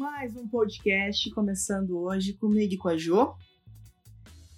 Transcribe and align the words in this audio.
Mais 0.00 0.34
um 0.34 0.48
podcast 0.48 1.30
começando 1.32 2.00
hoje 2.00 2.32
comigo 2.32 2.72
e 2.72 2.78
com 2.78 2.88
a 2.88 2.96
Jo. 2.96 3.34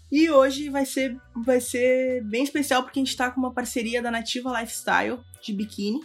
E 0.08 0.30
hoje 0.30 0.68
vai 0.68 0.86
ser, 0.86 1.20
vai 1.34 1.60
ser 1.60 2.22
bem 2.22 2.44
especial 2.44 2.84
porque 2.84 3.00
a 3.00 3.04
gente 3.04 3.16
tá 3.16 3.28
com 3.28 3.40
uma 3.40 3.52
parceria 3.52 4.00
da 4.00 4.08
Nativa 4.08 4.60
Lifestyle 4.60 5.18
de 5.42 5.52
biquíni. 5.52 6.00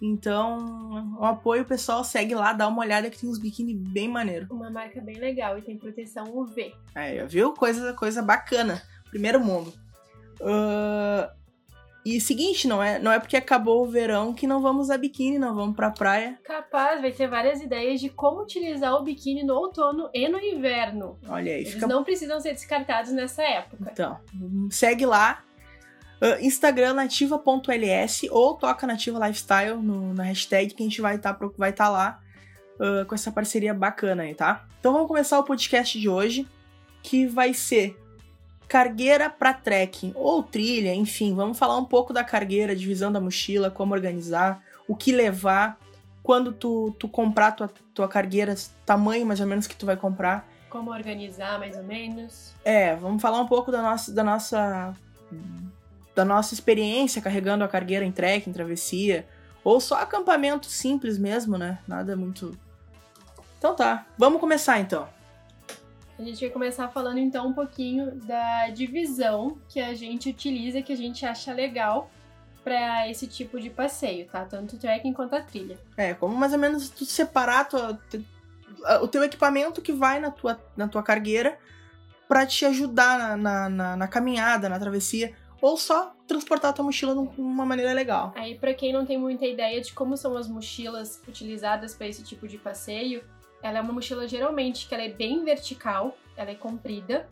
Então, 0.00 1.16
o 1.18 1.24
apoio 1.24 1.64
pessoal 1.64 2.04
segue 2.04 2.32
lá, 2.32 2.52
dá 2.52 2.68
uma 2.68 2.82
olhada 2.82 3.10
que 3.10 3.18
tem 3.18 3.28
uns 3.28 3.40
biquíni 3.40 3.74
bem 3.74 4.06
maneiro. 4.08 4.46
Uma 4.48 4.70
marca 4.70 5.00
bem 5.00 5.18
legal 5.18 5.58
e 5.58 5.62
tem 5.62 5.76
proteção 5.76 6.32
UV. 6.32 6.72
Aí, 6.94 7.20
ó, 7.20 7.26
viu? 7.26 7.52
Coisa, 7.52 7.92
coisa 7.94 8.22
bacana. 8.22 8.80
Primeiro 9.10 9.40
mundo. 9.40 9.74
Uh, 10.40 11.28
e 12.04 12.20
seguinte, 12.20 12.66
não 12.66 12.82
é, 12.82 12.98
não 12.98 13.12
é 13.12 13.18
porque 13.18 13.36
acabou 13.36 13.84
o 13.84 13.90
verão 13.90 14.32
que 14.32 14.46
não 14.46 14.62
vamos 14.62 14.84
usar 14.84 14.96
biquíni, 14.96 15.38
não 15.38 15.54
vamos 15.54 15.76
pra 15.76 15.90
praia. 15.90 16.38
Capaz, 16.42 17.00
vai 17.00 17.12
ter 17.12 17.28
várias 17.28 17.60
ideias 17.60 18.00
de 18.00 18.08
como 18.08 18.42
utilizar 18.42 18.94
o 18.94 19.02
biquíni 19.02 19.42
no 19.42 19.54
outono 19.54 20.08
e 20.14 20.26
no 20.26 20.40
inverno. 20.40 21.18
Olha 21.28 21.52
aí, 21.52 21.60
Eles 21.60 21.74
fica 21.74 21.86
não 21.86 22.02
precisam 22.02 22.40
ser 22.40 22.52
descartados 22.52 23.12
nessa 23.12 23.42
época. 23.42 23.90
Então, 23.92 24.18
segue 24.70 25.04
lá. 25.04 25.42
Uh, 26.22 26.44
Instagram 26.44 26.92
nativa.ls 26.94 28.28
ou 28.30 28.54
toca 28.54 28.86
nativa 28.86 29.26
lifestyle 29.26 29.76
no, 29.76 30.12
na 30.12 30.24
hashtag 30.24 30.74
que 30.74 30.82
a 30.82 30.86
gente 30.86 31.00
vai 31.00 31.16
estar 31.16 31.38
vai 31.56 31.72
tá 31.72 31.88
lá 31.88 32.20
uh, 32.76 33.06
com 33.06 33.14
essa 33.14 33.32
parceria 33.32 33.72
bacana 33.72 34.24
aí, 34.24 34.34
tá? 34.34 34.66
Então 34.78 34.92
vamos 34.92 35.08
começar 35.08 35.38
o 35.38 35.44
podcast 35.44 35.98
de 35.98 36.10
hoje, 36.10 36.46
que 37.02 37.26
vai 37.26 37.54
ser 37.54 37.98
cargueira 38.70 39.28
para 39.28 39.52
trekking 39.52 40.12
ou 40.14 40.44
trilha, 40.44 40.94
enfim, 40.94 41.34
vamos 41.34 41.58
falar 41.58 41.76
um 41.76 41.84
pouco 41.84 42.12
da 42.12 42.22
cargueira, 42.22 42.76
divisão 42.76 43.10
da 43.10 43.20
mochila, 43.20 43.68
como 43.68 43.92
organizar, 43.92 44.62
o 44.86 44.94
que 44.94 45.10
levar, 45.10 45.76
quando 46.22 46.52
tu, 46.52 46.94
tu 46.96 47.08
comprar 47.08 47.50
tua, 47.50 47.68
tua 47.92 48.06
cargueira, 48.06 48.54
tamanho 48.86 49.26
mais 49.26 49.40
ou 49.40 49.46
menos 49.48 49.66
que 49.66 49.74
tu 49.74 49.84
vai 49.84 49.96
comprar. 49.96 50.46
Como 50.68 50.92
organizar, 50.92 51.58
mais 51.58 51.76
ou 51.76 51.82
menos. 51.82 52.54
É, 52.64 52.94
vamos 52.94 53.20
falar 53.20 53.40
um 53.40 53.48
pouco 53.48 53.72
da 53.72 53.82
nossa, 53.82 54.12
da 54.14 54.22
nossa, 54.22 54.94
da 56.14 56.24
nossa 56.24 56.54
experiência 56.54 57.20
carregando 57.20 57.64
a 57.64 57.68
cargueira 57.68 58.04
em 58.04 58.12
trekking, 58.12 58.52
travessia, 58.52 59.26
ou 59.64 59.80
só 59.80 59.96
acampamento 59.96 60.66
simples 60.66 61.18
mesmo, 61.18 61.58
né? 61.58 61.80
Nada 61.88 62.14
muito. 62.14 62.56
Então 63.58 63.74
tá, 63.74 64.06
vamos 64.16 64.40
começar 64.40 64.78
então. 64.78 65.08
A 66.20 66.22
gente 66.22 66.40
vai 66.40 66.50
começar 66.50 66.88
falando 66.88 67.18
então 67.18 67.46
um 67.48 67.52
pouquinho 67.54 68.14
da 68.26 68.68
divisão 68.68 69.56
que 69.70 69.80
a 69.80 69.94
gente 69.94 70.28
utiliza, 70.28 70.82
que 70.82 70.92
a 70.92 70.96
gente 70.96 71.24
acha 71.24 71.50
legal 71.52 72.10
para 72.62 73.08
esse 73.08 73.26
tipo 73.26 73.58
de 73.58 73.70
passeio, 73.70 74.26
tá? 74.26 74.44
Tanto 74.44 74.76
o 74.76 74.78
trekking 74.78 75.14
quanto 75.14 75.34
a 75.34 75.40
trilha. 75.40 75.78
É, 75.96 76.12
como 76.12 76.36
mais 76.36 76.52
ou 76.52 76.58
menos 76.58 76.90
tu 76.90 77.06
separar 77.06 77.64
tua, 77.66 77.98
o 79.00 79.08
teu 79.08 79.24
equipamento 79.24 79.80
que 79.80 79.92
vai 79.92 80.20
na 80.20 80.30
tua, 80.30 80.60
na 80.76 80.86
tua 80.86 81.02
cargueira 81.02 81.58
pra 82.28 82.44
te 82.44 82.66
ajudar 82.66 83.18
na, 83.18 83.36
na, 83.38 83.68
na- 83.70 83.96
na 83.96 84.06
caminhada, 84.06 84.68
na 84.68 84.78
travessia, 84.78 85.32
ou 85.58 85.78
só 85.78 86.14
transportar 86.28 86.70
a 86.70 86.74
tua 86.74 86.84
mochila 86.84 87.14
de 87.14 87.40
uma 87.40 87.64
maneira 87.64 87.94
legal. 87.94 88.32
Aí, 88.36 88.56
pra 88.58 88.74
quem 88.74 88.92
não 88.92 89.06
tem 89.06 89.16
muita 89.18 89.46
ideia 89.46 89.80
de 89.80 89.94
como 89.94 90.16
são 90.18 90.36
as 90.36 90.46
mochilas 90.46 91.20
utilizadas 91.26 91.94
para 91.94 92.06
esse 92.08 92.22
tipo 92.22 92.46
de 92.46 92.58
passeio, 92.58 93.24
ela 93.62 93.78
é 93.78 93.80
uma 93.80 93.92
mochila 93.92 94.26
geralmente 94.26 94.86
que 94.88 94.94
ela 94.94 95.04
é 95.04 95.08
bem 95.08 95.44
vertical, 95.44 96.16
ela 96.36 96.50
é 96.50 96.54
comprida 96.54 97.28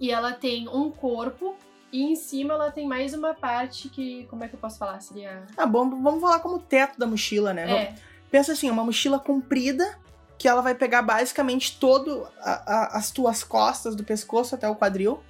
e 0.00 0.10
ela 0.10 0.32
tem 0.32 0.68
um 0.68 0.90
corpo 0.90 1.56
e 1.92 2.02
em 2.02 2.14
cima 2.16 2.54
ela 2.54 2.70
tem 2.70 2.86
mais 2.86 3.14
uma 3.14 3.32
parte 3.34 3.88
que, 3.88 4.24
como 4.28 4.44
é 4.44 4.48
que 4.48 4.54
eu 4.54 4.60
posso 4.60 4.78
falar? 4.78 5.00
Seria 5.00 5.46
Ah, 5.56 5.66
bom, 5.66 5.88
vamos 6.02 6.20
falar 6.20 6.40
como 6.40 6.58
teto 6.58 6.98
da 6.98 7.06
mochila, 7.06 7.54
né? 7.54 7.70
é, 7.70 7.94
Pensa 8.30 8.52
assim, 8.52 8.68
uma 8.70 8.84
mochila 8.84 9.18
comprida 9.18 9.98
que 10.36 10.46
ela 10.46 10.60
vai 10.60 10.74
pegar 10.74 11.02
basicamente 11.02 11.78
todo 11.80 12.28
a- 12.40 12.62
a- 12.92 12.98
as 12.98 13.10
tuas 13.10 13.42
costas, 13.42 13.96
do 13.96 14.04
pescoço 14.04 14.54
até 14.54 14.68
o 14.68 14.76
quadril. 14.76 15.20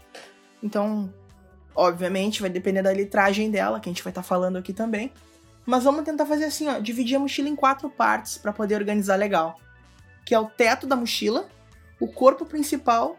Então, 0.63 1.11
obviamente, 1.75 2.41
vai 2.43 2.51
depender 2.51 2.83
da 2.83 2.93
litragem 2.93 3.51
dela, 3.51 3.79
que 3.81 3.89
a 3.89 3.93
gente 3.93 4.03
vai 4.03 4.11
estar 4.11 4.23
falando 4.25 4.57
aqui 4.59 4.73
também. 4.73 5.13
Mas 5.65 5.85
vamos 5.85 6.05
tentar 6.05 6.27
fazer 6.27 6.45
assim, 6.47 6.67
ó, 6.69 6.79
dividir 6.79 7.17
a 7.17 7.21
mochila 7.21 7.49
em 7.49 7.55
quatro 7.57 7.89
partes 7.89 8.37
para 8.37 8.53
poder 8.53 8.75
organizar 8.75 9.17
legal. 9.17 9.59
Que 10.29 10.35
é 10.35 10.39
o 10.39 10.45
teto 10.45 10.87
da 10.87 10.95
mochila, 10.95 11.49
o 11.99 12.07
corpo 12.07 12.45
principal, 12.45 13.19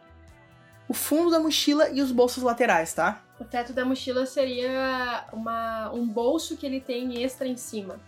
o 0.88 0.94
fundo 0.94 1.31
da 1.31 1.40
mochila 1.40 1.90
e 1.90 2.03
os 2.03 2.12
bolsos 2.12 2.44
laterais, 2.44 2.94
tá? 2.94 3.24
o 3.40 3.46
teto 3.46 3.72
da 3.72 3.86
mochila 3.86 4.25
seria 4.25 5.25
uma, 5.31 5.90
um 5.92 6.06
bolso 6.06 6.58
que 6.58 6.66
ele 6.66 6.81
tem 6.81 7.24
extra 7.24 7.48
em 7.48 7.56
cima. 7.56 8.00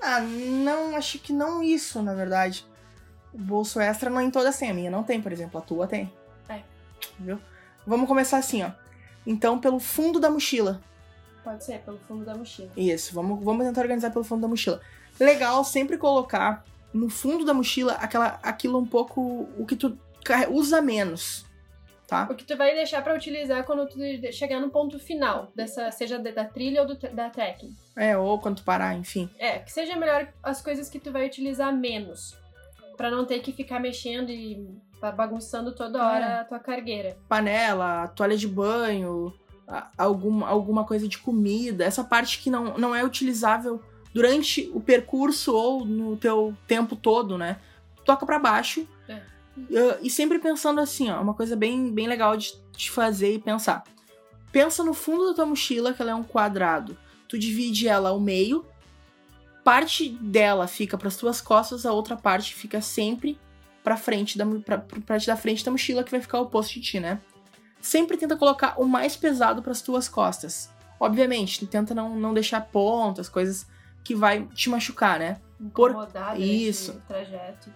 Ah, 0.00 0.20
não, 0.20 0.96
acho 0.96 1.18
que 1.18 1.32
não 1.32 1.62
isso, 1.62 2.02
na 2.02 2.14
verdade. 2.14 2.66
O 3.32 3.38
bolso 3.38 3.78
extra 3.78 4.10
não 4.10 4.18
é 4.18 4.24
em 4.24 4.30
toda 4.30 4.48
a 4.48 4.52
senha. 4.52 4.72
A 4.72 4.74
minha 4.74 4.90
não 4.90 5.04
tem, 5.04 5.20
por 5.20 5.30
exemplo. 5.30 5.58
A 5.58 5.62
tua 5.62 5.86
tem. 5.86 6.12
É. 6.48 6.62
Viu? 7.18 7.38
Vamos 7.86 8.08
começar 8.08 8.38
assim, 8.38 8.62
ó. 8.64 8.70
Então, 9.26 9.60
pelo 9.60 9.78
fundo 9.78 10.18
da 10.18 10.30
mochila. 10.30 10.80
Pode 11.44 11.62
ser, 11.62 11.80
pelo 11.80 11.98
fundo 11.98 12.24
da 12.24 12.34
mochila. 12.34 12.70
Isso, 12.76 13.14
vamos, 13.14 13.44
vamos 13.44 13.64
tentar 13.66 13.82
organizar 13.82 14.10
pelo 14.10 14.24
fundo 14.24 14.40
da 14.42 14.48
mochila. 14.48 14.80
Legal 15.20 15.62
sempre 15.64 15.98
colocar 15.98 16.64
no 16.92 17.08
fundo 17.08 17.44
da 17.44 17.54
mochila 17.54 17.92
aquela, 17.94 18.38
aquilo 18.42 18.78
um 18.78 18.86
pouco. 18.86 19.48
o 19.58 19.64
que 19.66 19.76
tu 19.76 19.96
usa 20.50 20.80
menos. 20.82 21.44
Tá? 22.06 22.28
O 22.30 22.34
que 22.34 22.44
tu 22.44 22.54
vai 22.58 22.74
deixar 22.74 23.02
pra 23.02 23.14
utilizar 23.14 23.64
quando 23.64 23.86
tu 23.88 23.98
chegar 24.32 24.60
no 24.60 24.68
ponto 24.70 24.98
final, 24.98 25.50
dessa, 25.56 25.90
seja 25.90 26.18
da 26.18 26.44
trilha 26.44 26.82
ou 26.82 26.86
do, 26.86 26.94
da 26.94 27.30
trekking. 27.30 27.74
É, 27.96 28.16
ou 28.18 28.38
quando 28.38 28.56
tu 28.58 28.64
parar, 28.64 28.94
enfim. 28.94 29.30
É, 29.38 29.60
que 29.60 29.72
seja 29.72 29.96
melhor 29.96 30.28
as 30.42 30.60
coisas 30.60 30.90
que 30.90 30.98
tu 31.00 31.10
vai 31.10 31.26
utilizar 31.26 31.74
menos. 31.74 32.36
Pra 32.98 33.10
não 33.10 33.24
ter 33.24 33.38
que 33.40 33.50
ficar 33.52 33.80
mexendo 33.80 34.28
e 34.30 34.62
bagunçando 35.16 35.74
toda 35.74 36.06
hora 36.06 36.24
É. 36.26 36.38
a 36.40 36.44
tua 36.44 36.58
cargueira. 36.58 37.16
panela, 37.28 38.06
toalha 38.08 38.36
de 38.36 38.46
banho, 38.46 39.32
a- 39.66 39.90
alguma, 39.96 40.46
alguma 40.48 40.84
coisa 40.84 41.08
de 41.08 41.16
comida, 41.18 41.82
essa 41.84 42.04
parte 42.04 42.40
que 42.42 42.50
não, 42.50 42.76
não 42.76 42.94
é 42.94 43.02
utilizável 43.02 43.82
durante 44.12 44.70
o 44.74 44.80
percurso 44.80 45.54
ou 45.54 45.84
no 45.84 46.16
teu 46.16 46.56
tempo 46.66 46.96
todo, 46.96 47.38
né? 47.38 47.58
Toca 48.04 48.26
pra 48.26 48.38
baixo. 48.38 48.86
É. 49.08 49.22
Uh, 49.56 49.98
E 50.02 50.10
sempre 50.10 50.38
pensando 50.38 50.80
assim, 50.80 51.10
ó, 51.10 51.20
uma 51.20 51.34
coisa 51.34 51.56
bem, 51.56 51.90
bem 51.92 52.06
legal 52.06 52.36
de, 52.36 52.54
de 52.76 52.90
fazer 52.90 53.34
e 53.34 53.38
pensar. 53.38 53.84
Pensa 54.50 54.84
no 54.84 54.92
fundo 54.92 55.28
da 55.28 55.34
tua 55.34 55.46
mochila, 55.46 55.94
que 55.94 56.02
ela 56.02 56.10
é 56.10 56.14
um 56.14 56.22
quadrado. 56.22 56.96
Tu 57.26 57.38
divide 57.38 57.88
ela 57.88 58.10
ao 58.10 58.20
meio, 58.20 58.66
parte 59.64 60.10
dela 60.10 60.66
fica 60.66 60.98
pras 60.98 61.16
tuas 61.16 61.40
costas, 61.40 61.86
a 61.86 61.92
outra 61.92 62.16
parte 62.16 62.54
fica 62.54 62.80
sempre 62.82 63.38
pra 63.82 63.96
frente 63.96 64.36
da, 64.36 64.44
pra, 64.60 64.78
pra 64.78 65.00
parte 65.00 65.26
da 65.26 65.36
frente 65.36 65.64
da 65.64 65.70
mochila 65.70 66.04
que 66.04 66.10
vai 66.10 66.20
ficar 66.20 66.40
oposto 66.40 66.74
de 66.74 66.80
ti, 66.80 67.00
né? 67.00 67.20
Sempre 67.80 68.16
tenta 68.16 68.36
colocar 68.36 68.74
o 68.78 68.86
mais 68.86 69.16
pesado 69.16 69.62
pras 69.62 69.80
tuas 69.80 70.08
costas. 70.08 70.70
Obviamente, 71.00 71.66
tenta 71.66 71.94
não, 71.94 72.14
não 72.14 72.34
deixar 72.34 72.60
pontas, 72.60 73.28
coisas 73.28 73.66
que 74.04 74.14
vai 74.14 74.44
te 74.46 74.68
machucar, 74.70 75.18
né? 75.18 75.40
Por- 75.74 75.90
Incomodar 75.90 76.40
Isso. 76.40 77.00
trajeto. 77.06 77.70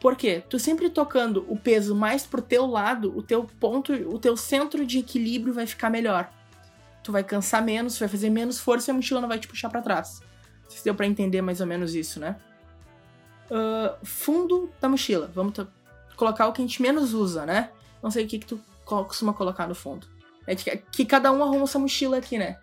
Por 0.00 0.16
quê? 0.16 0.42
Tu 0.48 0.58
sempre 0.58 0.90
tocando 0.90 1.44
o 1.48 1.56
peso 1.56 1.94
mais 1.94 2.26
pro 2.26 2.42
teu 2.42 2.66
lado, 2.66 3.16
o 3.16 3.22
teu 3.22 3.44
ponto, 3.44 3.92
o 3.92 4.18
teu 4.18 4.36
centro 4.36 4.84
de 4.84 4.98
equilíbrio 4.98 5.54
vai 5.54 5.66
ficar 5.66 5.90
melhor. 5.90 6.30
Tu 7.04 7.10
vai 7.12 7.22
cansar 7.24 7.62
menos, 7.62 7.98
vai 7.98 8.08
fazer 8.08 8.30
menos 8.30 8.58
força 8.60 8.90
e 8.90 8.92
a 8.92 8.94
mochila 8.94 9.20
não 9.20 9.28
vai 9.28 9.38
te 9.38 9.46
puxar 9.48 9.68
pra 9.68 9.80
trás. 9.82 10.20
Não 10.64 10.70
sei 10.70 10.78
se 10.78 10.84
deu 10.84 10.94
pra 10.94 11.06
entender 11.06 11.40
mais 11.42 11.60
ou 11.60 11.66
menos 11.66 11.94
isso, 11.94 12.18
né? 12.20 12.36
Ah, 13.50 13.96
fundo 14.02 14.70
da 14.80 14.88
mochila. 14.88 15.30
Vamos 15.34 15.54
colocar 16.16 16.46
o 16.48 16.52
que 16.52 16.62
a 16.62 16.64
gente 16.64 16.80
menos 16.82 17.12
usa, 17.12 17.44
né? 17.46 17.70
Não 18.02 18.10
sei 18.10 18.24
o 18.24 18.28
que, 18.28 18.38
que 18.38 18.46
tu 18.46 18.60
co- 18.84 19.04
costuma 19.04 19.32
colocar 19.32 19.66
no 19.68 19.74
fundo. 19.74 20.06
É 20.46 20.54
que, 20.56 20.76
que 20.90 21.04
cada 21.04 21.30
um 21.30 21.42
arruma 21.42 21.64
essa 21.64 21.78
mochila 21.78 22.16
aqui, 22.18 22.38
né? 22.38 22.58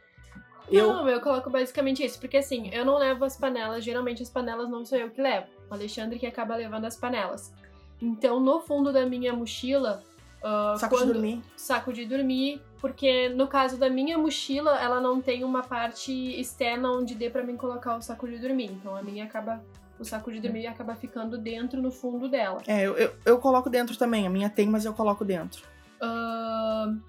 Eu, 0.71 0.87
Não, 0.93 1.09
eu 1.09 1.19
coloco 1.21 1.49
basicamente 1.49 2.03
isso, 2.03 2.19
porque 2.19 2.37
assim, 2.37 2.69
eu 2.73 2.85
não 2.85 2.97
levo 2.97 3.25
as 3.25 3.35
panelas, 3.37 3.83
geralmente 3.83 4.21
as 4.21 4.29
panelas 4.29 4.69
não 4.69 4.85
sou 4.85 4.97
eu 4.97 5.09
que 5.09 5.21
levo. 5.21 5.47
O 5.69 5.73
Alexandre 5.73 6.19
que 6.19 6.25
acaba 6.25 6.55
levando 6.55 6.85
as 6.85 6.95
panelas. 6.95 7.53
Então, 8.01 8.39
no 8.39 8.59
fundo 8.61 8.93
da 8.93 9.05
minha 9.05 9.33
mochila, 9.33 10.03
ah, 10.43 10.75
saco 10.77 10.95
quando- 10.95 11.07
de 11.07 11.13
dormir. 11.13 11.41
saco 11.55 11.93
de 11.93 12.05
dormir, 12.05 12.61
porque 12.79 13.29
no 13.29 13.47
caso 13.47 13.77
da 13.77 13.89
minha 13.89 14.17
mochila, 14.17 14.79
ela 14.79 15.01
não 15.01 15.21
tem 15.21 15.43
uma 15.43 15.61
parte 15.63 16.11
externa 16.39 16.91
onde 16.91 17.13
dê 17.15 17.29
pra 17.29 17.43
mim 17.43 17.57
colocar 17.57 17.97
o 17.97 18.01
saco 18.01 18.27
de 18.27 18.37
dormir. 18.37 18.71
Então 18.71 18.95
a 18.95 19.01
minha 19.01 19.25
acaba 19.25 19.61
o 19.99 20.05
saco 20.05 20.31
de 20.31 20.39
dormir 20.39 20.65
acaba 20.65 20.95
ficando 20.95 21.37
dentro 21.37 21.81
no 21.81 21.91
fundo 21.91 22.29
dela. 22.29 22.61
É, 22.65 22.87
eu, 22.87 22.95
eu, 22.97 23.11
eu 23.25 23.37
coloco 23.37 23.69
dentro 23.69 23.97
também. 23.97 24.25
A 24.25 24.29
minha 24.29 24.49
tem, 24.49 24.65
mas 24.67 24.85
eu 24.85 24.93
coloco 24.93 25.25
dentro. 25.25 25.61
Ahn, 26.01 26.99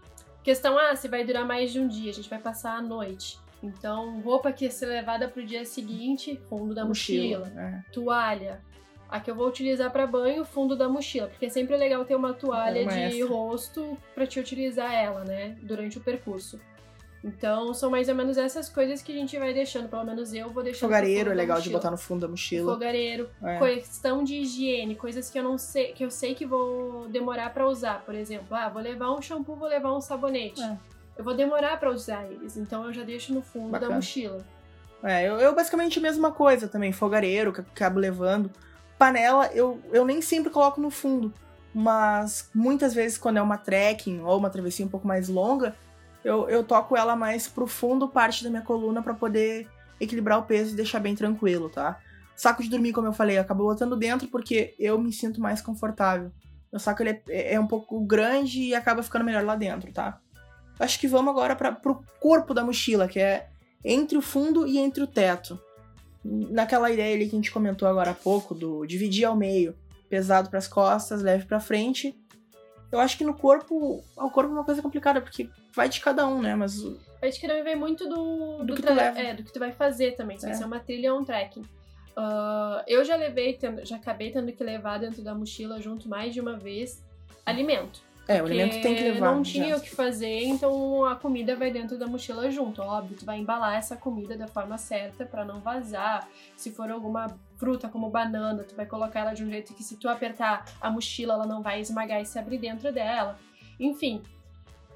questão 0.43 0.77
ah, 0.77 0.97
se 0.97 1.07
vai 1.07 1.23
durar 1.25 1.47
mais 1.47 1.71
de 1.73 1.79
um 1.79 1.87
dia, 1.87 2.11
a 2.11 2.15
gente 2.15 2.29
vai 2.29 2.41
passar 2.41 2.77
a 2.77 2.83
noite. 2.83 3.39
Então, 3.63 4.21
roupa 4.21 4.53
que 4.53 4.65
ia 4.65 4.71
ser 4.71 4.87
levada 4.87 5.29
pro 5.29 5.45
dia 5.45 5.65
seguinte, 5.65 6.41
fundo 6.49 6.75
da 6.75 6.85
mochila. 6.85 7.53
é. 7.57 7.93
Toalha. 7.93 8.61
A 9.09 9.19
que 9.19 9.29
eu 9.31 9.35
vou 9.35 9.49
utilizar 9.49 9.91
pra 9.91 10.07
banho, 10.07 10.45
fundo 10.45 10.77
da 10.77 10.89
mochila. 10.89 11.27
Porque 11.29 11.47
é 11.47 11.49
sempre 11.49 11.77
legal 11.77 12.05
ter 12.05 12.15
uma 12.15 12.33
toalha 12.33 12.83
Uma 12.83 12.93
de 12.93 12.99
extra. 13.01 13.27
rosto 13.27 13.99
pra 14.15 14.25
te 14.27 14.39
utilizar 14.39 14.93
ela, 14.95 15.25
né? 15.25 15.59
Durante 15.63 15.99
o 15.99 16.01
percurso. 16.01 16.61
Então, 17.23 17.75
são 17.75 17.91
mais 17.91 18.09
ou 18.09 18.15
menos 18.15 18.39
essas 18.39 18.69
coisas 18.69 19.03
que 19.03 19.13
a 19.13 19.15
gente 19.15 19.37
vai 19.39 19.53
deixando. 19.53 19.89
Pelo 19.89 20.05
menos 20.05 20.33
eu 20.33 20.49
vou 20.51 20.63
deixando. 20.63 20.89
Fogareiro 20.89 21.31
é 21.31 21.35
legal 21.35 21.61
de 21.61 21.69
botar 21.69 21.91
no 21.91 21.99
fundo 21.99 22.21
da 22.21 22.29
mochila. 22.29 22.73
Fogareiro. 22.73 23.29
É. 23.43 23.59
Questão 23.59 24.25
de 24.25 24.37
higiene, 24.37 24.95
coisas 24.95 25.29
que 25.29 25.39
eu 25.39 25.43
não 25.43 25.59
sei, 25.59 25.93
que 25.93 26.05
eu 26.05 26.11
sei 26.11 26.35
que 26.35 26.47
vou 26.47 27.09
demorar 27.09 27.53
para 27.53 27.67
usar. 27.69 28.03
Por 28.07 28.15
exemplo, 28.15 28.57
ah, 28.57 28.69
vou 28.71 28.81
levar 28.81 29.11
um 29.13 29.21
shampoo, 29.21 29.55
vou 29.57 29.69
levar 29.69 29.95
um 29.95 30.01
sabonete. 30.01 30.63
É. 30.63 30.79
Eu 31.21 31.25
vou 31.25 31.35
demorar 31.35 31.79
para 31.79 31.91
usar 31.91 32.25
eles, 32.33 32.57
então 32.57 32.87
eu 32.87 32.95
já 32.95 33.05
deixo 33.05 33.35
no 33.35 33.43
fundo 33.43 33.73
Bacana. 33.73 33.91
da 33.91 33.97
mochila. 33.97 34.43
É, 35.03 35.29
eu, 35.29 35.39
eu, 35.39 35.55
basicamente 35.55 35.99
a 35.99 36.03
mesma 36.03 36.33
coisa 36.33 36.67
também, 36.67 36.93
fogareiro, 36.93 37.53
que 37.53 37.61
acabo 37.61 38.01
levando. 38.01 38.51
Panela, 38.99 39.49
eu, 39.53 39.79
eu 39.93 40.07
nem 40.07 40.23
sempre 40.23 40.51
coloco 40.51 40.81
no 40.81 40.89
fundo, 40.89 41.31
mas 41.75 42.49
muitas 42.55 42.95
vezes 42.95 43.19
quando 43.19 43.37
é 43.37 43.43
uma 43.43 43.59
trekking 43.59 44.21
ou 44.21 44.39
uma 44.39 44.49
travessia 44.49 44.87
um 44.87 44.89
pouco 44.89 45.07
mais 45.07 45.29
longa, 45.29 45.77
eu, 46.25 46.49
eu 46.49 46.65
toco 46.65 46.97
ela 46.97 47.15
mais 47.15 47.47
pro 47.47 47.67
fundo, 47.67 48.09
parte 48.09 48.43
da 48.43 48.49
minha 48.49 48.63
coluna, 48.63 49.03
para 49.03 49.13
poder 49.13 49.69
equilibrar 50.01 50.39
o 50.39 50.45
peso 50.45 50.73
e 50.73 50.77
deixar 50.77 51.01
bem 51.01 51.15
tranquilo, 51.15 51.69
tá? 51.69 52.01
Saco 52.35 52.63
de 52.63 52.71
dormir, 52.71 52.95
como 52.95 53.09
eu 53.09 53.13
falei, 53.13 53.37
eu 53.37 53.43
acabo 53.43 53.65
botando 53.65 53.95
dentro 53.95 54.27
porque 54.29 54.75
eu 54.79 54.99
me 54.99 55.13
sinto 55.13 55.39
mais 55.39 55.61
confortável. 55.61 56.33
Meu 56.73 56.81
saco 56.81 57.03
ele 57.03 57.23
é, 57.29 57.57
é 57.57 57.61
um 57.61 57.67
pouco 57.67 58.01
grande 58.01 58.63
e 58.63 58.75
acaba 58.75 59.03
ficando 59.03 59.27
melhor 59.27 59.45
lá 59.45 59.55
dentro, 59.55 59.93
tá? 59.93 60.19
Acho 60.81 60.99
que 60.99 61.07
vamos 61.07 61.31
agora 61.31 61.55
para 61.55 61.71
pro 61.71 62.03
corpo 62.19 62.53
da 62.53 62.65
mochila, 62.65 63.07
que 63.07 63.21
é 63.21 63.49
entre 63.85 64.19
o 64.19 64.23
fundo 64.23 64.67
e 64.67 64.79
entre 64.79 65.03
o 65.03 65.07
teto. 65.07 65.61
Naquela 66.25 66.91
ideia 66.91 67.15
ali 67.15 67.29
que 67.29 67.37
a 67.37 67.39
gente 67.39 67.53
comentou 67.53 67.87
agora 67.87 68.11
há 68.11 68.15
pouco, 68.15 68.55
do 68.55 68.85
dividir 68.87 69.25
ao 69.25 69.37
meio, 69.37 69.77
pesado 70.09 70.51
para 70.51 70.59
as 70.59 70.67
costas, 70.67 71.23
leve 71.23 71.45
para 71.45 71.61
frente, 71.61 72.19
eu 72.93 72.99
acho 72.99 73.17
que 73.17 73.25
no 73.25 73.35
corpo, 73.35 74.03
o 74.17 74.31
corpo 74.31 74.51
é 74.51 74.55
uma 74.55 74.65
coisa 74.65 74.83
complicada, 74.83 75.21
porque 75.21 75.49
vai 75.75 75.89
de 75.89 76.01
cada 76.01 76.27
um, 76.27 76.43
né? 76.43 76.57
Mas. 76.57 76.83
Vai 77.21 77.31
de 77.31 77.41
cada 77.41 77.55
um 77.55 77.63
vai 77.63 77.77
muito 77.77 78.09
do, 78.09 78.59
do, 78.59 78.65
do 78.65 78.75
que 78.75 78.83
tu. 78.83 78.89
É, 78.89 79.35
do 79.35 79.45
que 79.45 79.53
tu 79.53 79.59
vai 79.59 79.71
fazer 79.71 80.17
também. 80.17 80.39
Se 80.39 80.47
é. 80.47 80.49
vai 80.49 80.59
ser 80.59 80.65
uma 80.65 80.81
trilha 80.81 81.15
ou 81.15 81.21
um 81.21 81.25
trekking. 81.25 81.63
Uh, 81.63 82.83
eu 82.89 83.05
já 83.05 83.15
levei, 83.15 83.57
já 83.85 83.97
acabei 83.97 84.33
tendo 84.33 84.53
que 84.53 84.65
levar 84.65 84.99
dentro 84.99 85.23
da 85.23 85.35
mochila 85.35 85.81
junto 85.81 86.09
mais 86.09 86.35
de 86.35 86.41
uma 86.41 86.57
vez 86.57 87.05
alimento. 87.47 88.03
É, 88.31 88.41
o 88.41 88.47
alimento 88.47 88.81
tem 88.81 88.95
que 88.95 89.03
levar. 89.03 89.35
Não 89.35 89.43
tinha 89.43 89.71
já. 89.71 89.77
o 89.77 89.81
que 89.81 89.91
fazer, 89.91 90.45
então 90.45 91.05
a 91.05 91.17
comida 91.17 91.57
vai 91.57 91.73
dentro 91.73 91.99
da 91.99 92.07
mochila 92.07 92.49
junto. 92.49 92.81
Óbvio, 92.81 93.17
tu 93.17 93.25
vai 93.25 93.41
embalar 93.41 93.75
essa 93.75 93.97
comida 93.97 94.37
da 94.37 94.47
forma 94.47 94.79
certa 94.79 95.25
para 95.27 95.45
não 95.45 95.59
vazar. 95.59 96.29
Se 96.57 96.71
for 96.71 96.89
alguma 96.93 97.37
fruta 97.57 97.89
como 97.89 98.09
banana, 98.09 98.63
tu 98.63 98.77
vai 98.77 98.87
colocar 98.87 99.21
ela 99.21 99.35
de 99.35 99.43
um 99.43 99.51
jeito 99.51 99.75
que 99.75 99.83
se 99.83 99.97
tu 99.97 100.09
apertar 100.09 100.65
a 100.81 100.89
mochila, 100.89 101.35
ela 101.35 101.47
não 101.47 101.61
vai 101.61 101.81
esmagar 101.81 102.23
e 102.23 102.25
se 102.25 102.39
abrir 102.39 102.59
dentro 102.59 102.93
dela. 102.93 103.37
Enfim, 103.81 104.23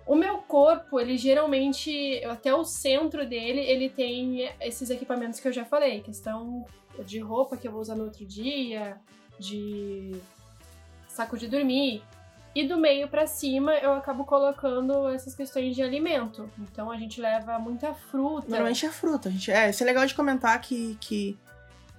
o 0.07 0.15
meu 0.15 0.39
corpo, 0.39 1.01
ele 1.01 1.19
geralmente, 1.19 2.23
até 2.27 2.55
o 2.55 2.65
centro 2.65 3.27
dele, 3.27 3.61
ele 3.61 3.89
tem 3.89 4.49
esses 4.61 4.91
equipamentos 4.91 5.41
que 5.41 5.49
eu 5.49 5.53
já 5.53 5.65
falei, 5.65 6.03
questão 6.03 6.65
de 7.05 7.19
roupa 7.19 7.57
que 7.57 7.67
eu 7.67 7.73
vou 7.73 7.81
usar 7.81 7.97
no 7.97 8.05
outro 8.05 8.25
dia, 8.25 8.97
de 9.41 10.13
saco 11.09 11.37
de 11.37 11.49
dormir, 11.49 12.03
e 12.55 12.67
do 12.67 12.79
meio 12.79 13.09
para 13.09 13.27
cima 13.27 13.75
eu 13.75 13.93
acabo 13.93 14.25
colocando 14.25 15.09
essas 15.09 15.35
questões 15.35 15.75
de 15.75 15.83
alimento. 15.83 16.49
Então 16.59 16.91
a 16.91 16.97
gente 16.97 17.21
leva 17.21 17.59
muita 17.59 17.93
fruta. 17.95 18.49
Normalmente 18.49 18.87
é 18.87 18.91
fruta. 18.91 19.29
A 19.29 19.33
gente, 19.33 19.51
é, 19.51 19.71
isso 19.71 19.83
é 19.83 19.87
legal 19.87 20.07
de 20.07 20.15
comentar 20.15 20.61
que, 20.61 20.97
que, 21.01 21.37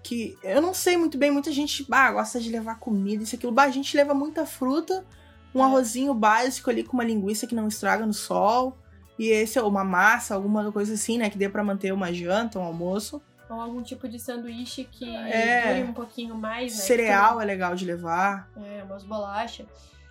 que 0.01 0.37
eu 0.41 0.61
não 0.61 0.73
sei 0.73 0.95
muito 0.95 1.17
bem, 1.17 1.29
muita 1.29 1.51
gente 1.51 1.83
bah, 1.83 2.11
gosta 2.11 2.39
de 2.39 2.49
levar 2.49 2.79
comida, 2.79 3.23
isso 3.23 3.35
aquilo. 3.35 3.51
Bah, 3.51 3.63
a 3.63 3.69
gente 3.69 3.95
leva 3.97 4.13
muita 4.13 4.45
fruta, 4.45 5.05
um 5.53 5.59
é. 5.59 5.63
arrozinho 5.63 6.13
básico 6.13 6.69
ali 6.69 6.83
com 6.83 6.93
uma 6.93 7.03
linguiça 7.03 7.45
que 7.45 7.55
não 7.55 7.67
estraga 7.67 8.05
no 8.05 8.13
sol. 8.13 8.77
E 9.17 9.27
esse 9.27 9.57
é 9.57 9.61
uma 9.61 9.83
massa, 9.83 10.35
alguma 10.35 10.71
coisa 10.71 10.93
assim, 10.93 11.17
né? 11.17 11.29
Que 11.29 11.37
dê 11.37 11.47
para 11.47 11.63
manter 11.63 11.93
uma 11.93 12.13
janta, 12.13 12.59
um 12.59 12.63
almoço. 12.63 13.21
Ou 13.49 13.61
algum 13.61 13.81
tipo 13.81 14.09
de 14.09 14.19
sanduíche 14.19 14.83
que 14.85 15.15
é, 15.15 15.73
dure 15.73 15.89
um 15.89 15.93
pouquinho 15.93 16.35
mais, 16.35 16.75
né? 16.75 16.83
Cereal 16.83 17.39
é 17.39 17.45
legal 17.45 17.75
de 17.75 17.85
levar. 17.85 18.49
É, 18.57 18.83
umas 18.83 19.03
bolachas. 19.03 19.67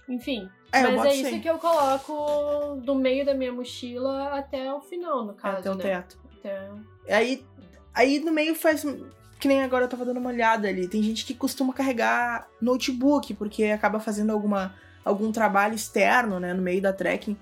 Enfim. 0.09 0.49
É, 0.73 0.83
mas 0.83 1.05
é 1.05 1.15
isso 1.15 1.41
que 1.41 1.49
eu 1.49 1.59
coloco 1.59 2.81
do 2.83 2.95
meio 2.95 3.25
da 3.25 3.35
minha 3.35 3.53
mochila 3.53 4.31
até 4.39 4.73
o 4.73 4.81
final, 4.81 5.25
no 5.25 5.35
caso. 5.35 5.59
Até 5.59 5.71
o 5.71 5.75
né? 5.75 5.83
teto. 5.83 6.19
Até... 6.39 6.69
Aí, 7.09 7.47
aí 7.95 8.19
no 8.21 8.33
meio 8.33 8.55
faz. 8.55 8.85
Que 9.39 9.49
nem 9.49 9.63
agora 9.63 9.85
eu 9.85 9.89
tava 9.89 10.05
dando 10.05 10.19
uma 10.19 10.31
olhada 10.31 10.69
ali. 10.69 10.89
Tem 10.89 11.03
gente 11.03 11.25
que 11.25 11.35
costuma 11.35 11.73
carregar 11.73 12.49
notebook, 12.61 13.35
porque 13.35 13.65
acaba 13.65 14.01
fazendo 14.01 14.31
alguma, 14.31 14.75
algum 15.05 15.31
trabalho 15.31 15.75
externo, 15.75 16.41
né? 16.41 16.53
No 16.53 16.63
meio 16.63 16.83
da 16.83 16.93
trekking. 16.93 17.37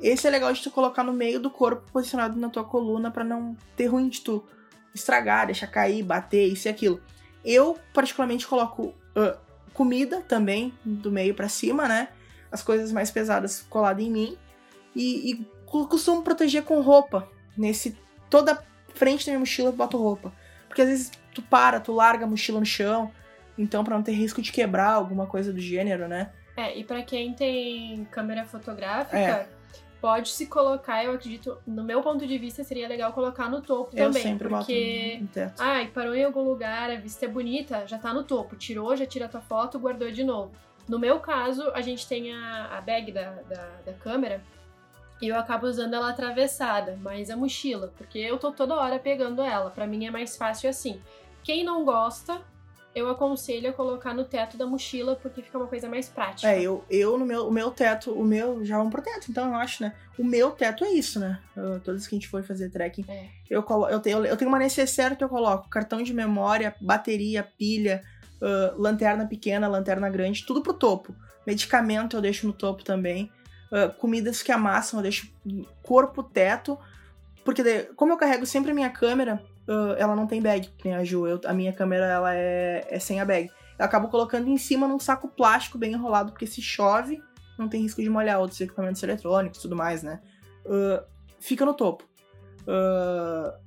Esse 0.00 0.26
é 0.26 0.30
legal 0.30 0.52
de 0.52 0.60
tu 0.60 0.70
colocar 0.70 1.04
no 1.04 1.12
meio 1.12 1.38
do 1.38 1.50
corpo, 1.50 1.84
posicionado 1.92 2.38
na 2.38 2.48
tua 2.48 2.64
coluna, 2.64 3.10
para 3.10 3.22
não 3.22 3.56
ter 3.76 3.86
ruim 3.86 4.08
de 4.08 4.20
tu 4.20 4.44
estragar, 4.92 5.46
deixar 5.46 5.68
cair, 5.68 6.02
bater, 6.02 6.46
isso 6.48 6.66
e 6.66 6.70
aquilo. 6.70 7.00
Eu, 7.44 7.78
particularmente, 7.94 8.46
coloco 8.46 8.86
uh, 9.16 9.38
comida 9.74 10.20
também, 10.20 10.72
do 10.84 11.10
meio 11.10 11.34
para 11.34 11.48
cima, 11.48 11.88
né? 11.88 12.08
As 12.50 12.62
coisas 12.62 12.92
mais 12.92 13.10
pesadas 13.10 13.64
coladas 13.68 14.04
em 14.04 14.10
mim. 14.10 14.38
E, 14.94 15.32
e 15.32 15.46
costumo 15.66 16.22
proteger 16.22 16.62
com 16.64 16.80
roupa. 16.80 17.28
Nesse. 17.56 17.96
Toda 18.28 18.62
frente 18.94 19.26
da 19.26 19.32
minha 19.32 19.40
mochila 19.40 19.68
eu 19.68 19.72
boto 19.72 19.96
roupa. 19.96 20.32
Porque 20.68 20.82
às 20.82 20.88
vezes 20.88 21.12
tu 21.34 21.42
para, 21.42 21.80
tu 21.80 21.92
larga 21.92 22.24
a 22.24 22.28
mochila 22.28 22.60
no 22.60 22.66
chão. 22.66 23.10
Então, 23.56 23.84
para 23.84 23.96
não 23.96 24.02
ter 24.02 24.12
risco 24.12 24.40
de 24.40 24.50
quebrar 24.50 24.92
alguma 24.92 25.26
coisa 25.26 25.52
do 25.52 25.60
gênero, 25.60 26.08
né? 26.08 26.32
É, 26.56 26.78
e 26.78 26.84
para 26.84 27.02
quem 27.02 27.34
tem 27.34 28.06
câmera 28.10 28.44
fotográfica, 28.44 29.16
é 29.16 29.48
pode 30.02 30.30
se 30.30 30.46
colocar, 30.46 31.04
eu 31.04 31.12
acredito, 31.12 31.56
no 31.64 31.84
meu 31.84 32.02
ponto 32.02 32.26
de 32.26 32.36
vista, 32.36 32.64
seria 32.64 32.88
legal 32.88 33.12
colocar 33.12 33.48
no 33.48 33.62
topo 33.62 33.96
eu 33.96 34.06
também. 34.06 34.20
Sempre 34.20 34.48
porque, 34.48 35.10
boto 35.12 35.22
no 35.22 35.28
teto. 35.28 35.62
ai, 35.62 35.86
parou 35.86 36.12
em 36.12 36.24
algum 36.24 36.42
lugar, 36.42 36.90
a 36.90 36.96
vista 36.96 37.24
é 37.24 37.28
bonita, 37.28 37.86
já 37.86 37.96
tá 37.96 38.12
no 38.12 38.24
topo. 38.24 38.56
Tirou, 38.56 38.96
já 38.96 39.06
tira 39.06 39.26
a 39.26 39.28
tua 39.28 39.40
foto, 39.40 39.78
guardou 39.78 40.10
de 40.10 40.24
novo. 40.24 40.50
No 40.88 40.98
meu 40.98 41.20
caso, 41.20 41.70
a 41.72 41.80
gente 41.80 42.08
tem 42.08 42.34
a, 42.34 42.76
a 42.76 42.80
bag 42.80 43.12
da, 43.12 43.30
da, 43.48 43.68
da 43.86 43.92
câmera 43.92 44.42
e 45.20 45.28
eu 45.28 45.38
acabo 45.38 45.68
usando 45.68 45.94
ela 45.94 46.10
atravessada, 46.10 46.98
mas 47.00 47.30
a 47.30 47.36
mochila, 47.36 47.92
porque 47.96 48.18
eu 48.18 48.38
tô 48.38 48.50
toda 48.50 48.74
hora 48.74 48.98
pegando 48.98 49.40
ela. 49.40 49.70
Para 49.70 49.86
mim 49.86 50.04
é 50.04 50.10
mais 50.10 50.36
fácil 50.36 50.68
assim. 50.68 51.00
Quem 51.44 51.62
não 51.62 51.84
gosta, 51.84 52.42
eu 52.94 53.08
aconselho 53.08 53.70
a 53.70 53.72
colocar 53.72 54.12
no 54.12 54.24
teto 54.24 54.56
da 54.56 54.66
mochila, 54.66 55.16
porque 55.16 55.42
fica 55.42 55.56
uma 55.56 55.66
coisa 55.66 55.88
mais 55.88 56.08
prática. 56.08 56.50
É, 56.50 56.60
eu, 56.60 56.84
eu 56.90 57.16
no 57.18 57.24
meu, 57.24 57.48
o 57.48 57.52
meu 57.52 57.70
teto, 57.70 58.12
o 58.12 58.24
meu 58.24 58.64
já 58.64 58.76
vamos 58.76 58.92
pro 58.92 59.02
teto, 59.02 59.30
então 59.30 59.48
eu 59.48 59.54
acho, 59.54 59.82
né? 59.82 59.94
O 60.18 60.24
meu 60.24 60.50
teto 60.50 60.84
é 60.84 60.90
isso, 60.90 61.18
né? 61.18 61.40
Eu, 61.56 61.80
todas 61.80 62.06
que 62.06 62.14
a 62.14 62.18
gente 62.18 62.28
for 62.28 62.42
fazer 62.42 62.70
trekking, 62.70 63.04
é. 63.08 63.28
eu, 63.48 63.62
colo, 63.62 63.88
eu, 63.88 63.98
tenho, 64.00 64.24
eu 64.26 64.36
tenho 64.36 64.50
uma 64.50 64.58
necessaire 64.58 65.16
que 65.16 65.24
eu 65.24 65.28
coloco 65.28 65.70
cartão 65.70 66.02
de 66.02 66.12
memória, 66.12 66.74
bateria, 66.80 67.42
pilha, 67.42 68.02
uh, 68.42 68.80
lanterna 68.80 69.26
pequena, 69.26 69.68
lanterna 69.68 70.10
grande, 70.10 70.44
tudo 70.44 70.62
pro 70.62 70.74
topo. 70.74 71.14
Medicamento 71.46 72.16
eu 72.16 72.20
deixo 72.20 72.46
no 72.46 72.52
topo 72.52 72.84
também. 72.84 73.30
Uh, 73.70 73.90
comidas 73.98 74.42
que 74.42 74.52
amassam 74.52 74.98
eu 74.98 75.02
deixo 75.02 75.32
corpo, 75.82 76.22
teto. 76.22 76.78
Porque 77.42 77.62
daí, 77.62 77.84
como 77.96 78.12
eu 78.12 78.18
carrego 78.18 78.44
sempre 78.44 78.70
a 78.70 78.74
minha 78.74 78.90
câmera, 78.90 79.42
uh, 79.68 79.94
ela 79.98 80.14
não 80.14 80.26
tem 80.26 80.40
bag, 80.40 80.68
que 80.76 80.88
nem 80.88 80.94
a 80.94 81.04
Ju. 81.04 81.26
Eu, 81.26 81.40
a 81.44 81.52
minha 81.52 81.72
câmera 81.72 82.06
ela 82.06 82.34
é, 82.34 82.86
é 82.88 82.98
sem 82.98 83.20
a 83.20 83.24
bag. 83.24 83.50
Eu 83.78 83.84
acabo 83.84 84.08
colocando 84.08 84.48
em 84.48 84.56
cima 84.56 84.86
num 84.86 84.98
saco 84.98 85.28
plástico 85.28 85.78
bem 85.78 85.92
enrolado, 85.92 86.32
porque 86.32 86.46
se 86.46 86.62
chove, 86.62 87.22
não 87.58 87.68
tem 87.68 87.82
risco 87.82 88.02
de 88.02 88.08
molhar 88.08 88.40
outros 88.40 88.60
equipamentos 88.60 89.02
eletrônicos 89.02 89.58
e 89.58 89.62
tudo 89.62 89.76
mais, 89.76 90.02
né? 90.02 90.20
Uh, 90.64 91.04
fica 91.40 91.64
no 91.64 91.74
topo. 91.74 92.04
Uh... 92.62 93.60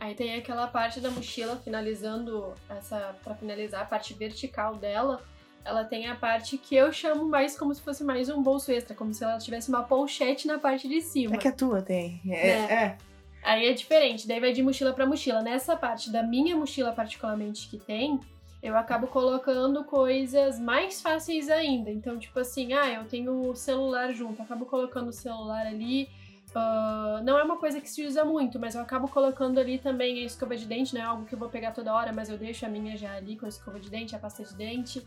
Aí 0.00 0.14
tem 0.14 0.34
aquela 0.36 0.68
parte 0.68 1.00
da 1.00 1.10
mochila 1.10 1.56
finalizando 1.56 2.54
essa 2.68 3.16
para 3.24 3.34
finalizar 3.34 3.82
a 3.82 3.84
parte 3.84 4.14
vertical 4.14 4.76
dela. 4.76 5.20
Ela 5.64 5.84
tem 5.84 6.08
a 6.08 6.14
parte 6.14 6.56
que 6.56 6.76
eu 6.76 6.92
chamo 6.92 7.28
mais 7.28 7.58
como 7.58 7.74
se 7.74 7.82
fosse 7.82 8.04
mais 8.04 8.28
um 8.28 8.40
bolso 8.40 8.70
extra, 8.70 8.94
como 8.94 9.12
se 9.12 9.24
ela 9.24 9.38
tivesse 9.38 9.68
uma 9.68 9.82
pochete 9.82 10.46
na 10.46 10.58
parte 10.58 10.88
de 10.88 11.00
cima. 11.02 11.34
É 11.34 11.38
que 11.38 11.48
a 11.48 11.52
tua 11.52 11.82
tem. 11.82 12.20
É, 12.26 12.28
né? 12.28 12.72
é. 12.72 12.98
Aí 13.42 13.66
é 13.66 13.72
diferente, 13.72 14.26
daí 14.26 14.40
vai 14.40 14.52
de 14.52 14.62
mochila 14.62 14.92
para 14.92 15.06
mochila. 15.06 15.42
Nessa 15.42 15.76
parte 15.76 16.10
da 16.10 16.22
minha 16.22 16.56
mochila, 16.56 16.92
particularmente, 16.92 17.68
que 17.68 17.78
tem, 17.78 18.20
eu 18.62 18.76
acabo 18.76 19.06
colocando 19.06 19.84
coisas 19.84 20.58
mais 20.58 21.00
fáceis 21.00 21.48
ainda. 21.48 21.90
Então, 21.90 22.18
tipo 22.18 22.38
assim, 22.38 22.72
ah, 22.72 22.92
eu 22.92 23.04
tenho 23.04 23.48
o 23.48 23.54
celular 23.54 24.12
junto, 24.12 24.42
acabo 24.42 24.66
colocando 24.66 25.08
o 25.08 25.12
celular 25.12 25.66
ali. 25.66 26.08
Uh, 26.50 27.22
não 27.24 27.38
é 27.38 27.42
uma 27.42 27.58
coisa 27.58 27.80
que 27.80 27.88
se 27.88 28.04
usa 28.04 28.24
muito, 28.24 28.58
mas 28.58 28.74
eu 28.74 28.80
acabo 28.80 29.06
colocando 29.08 29.60
ali 29.60 29.78
também 29.78 30.22
a 30.22 30.26
escova 30.26 30.56
de 30.56 30.64
dente, 30.64 30.94
não 30.94 31.00
é 31.00 31.04
algo 31.04 31.26
que 31.26 31.34
eu 31.34 31.38
vou 31.38 31.48
pegar 31.48 31.72
toda 31.72 31.92
hora, 31.92 32.10
mas 32.12 32.30
eu 32.30 32.38
deixo 32.38 32.64
a 32.64 32.68
minha 32.68 32.96
já 32.96 33.14
ali 33.14 33.36
com 33.36 33.44
a 33.44 33.48
escova 33.48 33.78
de 33.78 33.90
dente, 33.90 34.16
a 34.16 34.18
pasta 34.18 34.42
de 34.42 34.54
dente. 34.54 35.06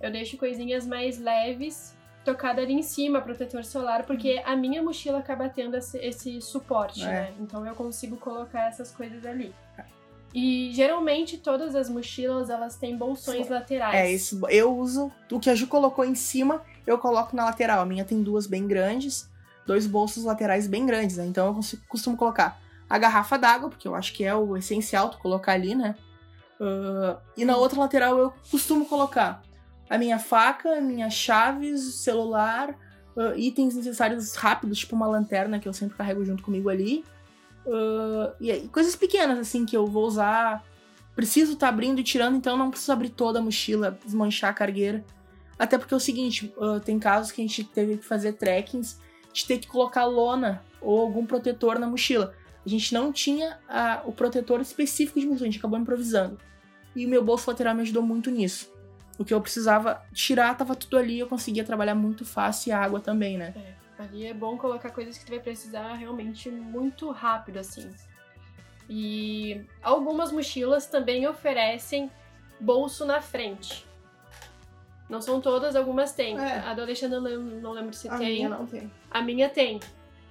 Eu 0.00 0.10
deixo 0.10 0.36
coisinhas 0.36 0.86
mais 0.86 1.18
leves 1.18 1.96
tocada 2.24 2.62
ali 2.62 2.72
em 2.72 2.82
cima, 2.82 3.20
protetor 3.20 3.64
solar, 3.64 4.04
porque 4.04 4.42
a 4.44 4.56
minha 4.56 4.82
mochila 4.82 5.18
acaba 5.18 5.48
tendo 5.48 5.76
esse, 5.76 5.98
esse 5.98 6.40
suporte, 6.40 7.02
é. 7.02 7.06
né? 7.06 7.34
Então 7.38 7.66
eu 7.66 7.74
consigo 7.74 8.16
colocar 8.16 8.68
essas 8.68 8.90
coisas 8.90 9.24
ali. 9.26 9.54
E 10.34 10.72
geralmente 10.72 11.38
todas 11.38 11.76
as 11.76 11.88
mochilas 11.88 12.50
elas 12.50 12.74
têm 12.76 12.96
bolsões 12.96 13.48
laterais. 13.48 13.94
É, 13.94 14.10
isso. 14.10 14.40
Eu 14.48 14.76
uso 14.76 15.12
o 15.30 15.38
que 15.38 15.48
a 15.48 15.54
Ju 15.54 15.68
colocou 15.68 16.04
em 16.04 16.16
cima, 16.16 16.60
eu 16.84 16.98
coloco 16.98 17.36
na 17.36 17.44
lateral. 17.44 17.80
A 17.80 17.86
minha 17.86 18.04
tem 18.04 18.20
duas 18.20 18.44
bem 18.44 18.66
grandes. 18.66 19.30
dois 19.64 19.86
bolsos 19.86 20.24
laterais 20.24 20.66
bem 20.66 20.84
grandes, 20.86 21.18
né? 21.18 21.26
Então 21.26 21.46
eu 21.46 21.54
consigo, 21.54 21.82
costumo 21.88 22.16
colocar 22.16 22.60
a 22.90 22.98
garrafa 22.98 23.38
d'água, 23.38 23.70
porque 23.70 23.86
eu 23.86 23.94
acho 23.94 24.12
que 24.12 24.24
é 24.24 24.34
o 24.34 24.56
essencial 24.56 25.08
tu 25.08 25.18
colocar 25.18 25.52
ali, 25.52 25.74
né? 25.74 25.94
Uh, 26.60 27.16
e 27.36 27.44
na 27.44 27.56
outra 27.56 27.78
lateral 27.78 28.18
eu 28.18 28.32
costumo 28.50 28.86
colocar 28.86 29.42
a 29.88 29.98
minha 29.98 30.18
faca, 30.18 30.80
minhas 30.80 31.12
chaves, 31.12 31.96
celular, 31.96 32.70
uh, 33.16 33.36
itens 33.36 33.74
necessários 33.74 34.34
rápidos, 34.34 34.78
tipo 34.78 34.96
uma 34.96 35.06
lanterna 35.06 35.58
que 35.58 35.68
eu 35.68 35.72
sempre 35.72 35.96
carrego 35.96 36.24
junto 36.24 36.42
comigo 36.42 36.68
ali. 36.68 37.04
Uh, 37.66 38.34
e, 38.40 38.68
coisas 38.68 38.96
pequenas, 38.96 39.38
assim, 39.38 39.64
que 39.64 39.76
eu 39.76 39.86
vou 39.86 40.06
usar. 40.06 40.64
Preciso 41.14 41.52
estar 41.52 41.68
tá 41.68 41.72
abrindo 41.72 42.00
e 42.00 42.02
tirando, 42.02 42.36
então 42.36 42.56
não 42.56 42.70
preciso 42.70 42.92
abrir 42.92 43.10
toda 43.10 43.38
a 43.38 43.42
mochila, 43.42 43.98
desmanchar 44.04 44.50
a 44.50 44.54
cargueira. 44.54 45.04
Até 45.56 45.78
porque 45.78 45.94
é 45.94 45.96
o 45.96 46.00
seguinte, 46.00 46.52
uh, 46.56 46.80
tem 46.80 46.98
casos 46.98 47.30
que 47.30 47.40
a 47.40 47.44
gente 47.46 47.62
teve 47.62 47.98
que 47.98 48.04
fazer 48.04 48.32
trekkings 48.32 48.98
de 49.32 49.46
ter 49.46 49.58
que 49.58 49.68
colocar 49.68 50.04
lona 50.04 50.62
ou 50.80 51.00
algum 51.00 51.24
protetor 51.24 51.78
na 51.78 51.86
mochila. 51.86 52.34
A 52.66 52.68
gente 52.68 52.94
não 52.94 53.12
tinha 53.12 53.58
o 54.06 54.12
protetor 54.12 54.60
específico 54.60 55.20
de 55.20 55.26
mochila, 55.26 55.46
a 55.46 55.50
gente 55.50 55.58
acabou 55.58 55.78
improvisando. 55.78 56.38
E 56.96 57.04
o 57.04 57.08
meu 57.08 57.22
bolso 57.22 57.50
lateral 57.50 57.74
me 57.74 57.82
ajudou 57.82 58.02
muito 58.02 58.30
nisso. 58.30 58.73
O 59.18 59.24
que 59.24 59.32
eu 59.32 59.40
precisava 59.40 60.02
tirar 60.12 60.56
tava 60.56 60.74
tudo 60.74 60.98
ali, 60.98 61.18
eu 61.18 61.28
conseguia 61.28 61.64
trabalhar 61.64 61.94
muito 61.94 62.24
fácil 62.24 62.70
e 62.70 62.72
a 62.72 62.80
água 62.80 63.00
também, 63.00 63.38
né? 63.38 63.54
É, 63.56 64.02
ali 64.02 64.26
é 64.26 64.34
bom 64.34 64.56
colocar 64.56 64.90
coisas 64.90 65.16
que 65.16 65.24
tu 65.24 65.30
vai 65.30 65.40
precisar 65.40 65.94
realmente 65.94 66.50
muito 66.50 67.10
rápido, 67.10 67.58
assim. 67.58 67.88
E 68.88 69.64
algumas 69.82 70.32
mochilas 70.32 70.86
também 70.86 71.26
oferecem 71.26 72.10
bolso 72.60 73.04
na 73.04 73.20
frente. 73.20 73.86
Não 75.08 75.20
são 75.20 75.40
todas, 75.40 75.76
algumas 75.76 76.12
têm. 76.12 76.38
É. 76.38 76.58
A 76.60 76.74
do 76.74 76.82
Alexandre 76.82 77.16
não 77.16 77.22
lembro, 77.22 77.60
não 77.60 77.72
lembro 77.72 77.94
se 77.94 78.08
a 78.08 78.16
tem. 78.16 78.26
A 78.26 78.30
minha 78.30 78.48
não 78.48 78.66
tem. 78.66 78.92
A 79.10 79.22
minha 79.22 79.48
tem. 79.48 79.80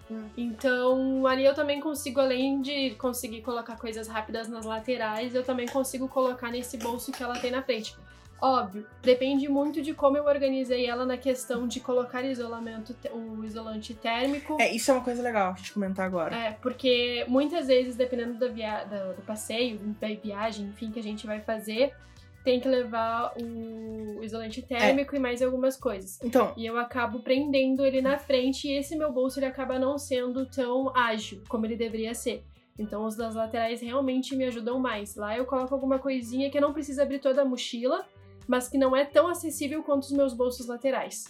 Hum. 0.09 0.29
Então, 0.35 1.25
ali 1.25 1.45
eu 1.45 1.53
também 1.53 1.79
consigo, 1.79 2.19
além 2.19 2.61
de 2.61 2.91
conseguir 2.95 3.41
colocar 3.41 3.77
coisas 3.77 4.07
rápidas 4.07 4.49
nas 4.49 4.65
laterais, 4.65 5.33
eu 5.33 5.43
também 5.43 5.67
consigo 5.67 6.07
colocar 6.07 6.51
nesse 6.51 6.77
bolso 6.77 7.11
que 7.11 7.23
ela 7.23 7.39
tem 7.39 7.51
na 7.51 7.61
frente. 7.61 7.95
Óbvio, 8.43 8.85
depende 9.01 9.47
muito 9.47 9.81
de 9.81 9.93
como 9.93 10.17
eu 10.17 10.25
organizei 10.25 10.85
ela 10.85 11.05
na 11.05 11.15
questão 11.15 11.65
de 11.65 11.79
colocar 11.79 12.25
isolamento, 12.25 12.93
o 13.13 13.45
isolante 13.45 13.93
térmico. 13.93 14.57
É, 14.59 14.69
isso 14.69 14.91
é 14.91 14.93
uma 14.93 15.01
coisa 15.01 15.23
legal 15.23 15.53
de 15.53 15.71
comentar 15.71 16.05
agora. 16.05 16.35
É, 16.35 16.51
porque 16.51 17.23
muitas 17.29 17.67
vezes, 17.67 17.95
dependendo 17.95 18.38
da 18.38 18.50
via 18.50 18.83
do, 18.83 19.15
do 19.15 19.21
passeio, 19.21 19.79
da 19.97 20.09
viagem, 20.09 20.65
enfim, 20.65 20.91
que 20.91 21.00
a 21.00 21.03
gente 21.03 21.25
vai 21.25 21.39
fazer, 21.39 21.93
tem 22.43 22.59
que 22.59 22.67
levar 22.67 23.33
o 23.41 24.21
isolante 24.21 24.62
térmico 24.62 25.15
é. 25.15 25.19
e 25.19 25.21
mais 25.21 25.41
algumas 25.41 25.77
coisas. 25.77 26.19
Então. 26.21 26.51
E 26.57 26.65
eu 26.65 26.77
acabo 26.77 27.21
prendendo 27.21 27.85
ele 27.85 28.01
na 28.01 28.17
frente 28.17 28.67
e 28.67 28.77
esse 28.77 28.97
meu 28.97 29.09
bolso 29.09 29.39
ele 29.39 29.45
acaba 29.45 29.79
não 29.79 29.97
sendo 29.97 30.45
tão 30.47 30.93
ágil 30.93 31.41
como 31.47 31.65
ele 31.65 31.77
deveria 31.77 32.13
ser. 32.13 32.43
Então 32.77 33.05
os 33.05 33.15
das 33.15 33.35
laterais 33.35 33.81
realmente 33.81 34.35
me 34.35 34.45
ajudam 34.45 34.79
mais. 34.79 35.15
Lá 35.15 35.38
eu 35.38 35.45
coloco 35.45 35.73
alguma 35.73 36.00
coisinha 36.00 36.50
que 36.50 36.59
não 36.59 36.73
precisa 36.73 37.03
abrir 37.03 37.19
toda 37.19 37.43
a 37.43 37.45
mochila, 37.45 38.05
mas 38.47 38.67
que 38.67 38.77
não 38.77 38.95
é 38.95 39.05
tão 39.05 39.27
acessível 39.27 39.83
quanto 39.83 40.03
os 40.03 40.12
meus 40.12 40.33
bolsos 40.33 40.67
laterais. 40.67 41.25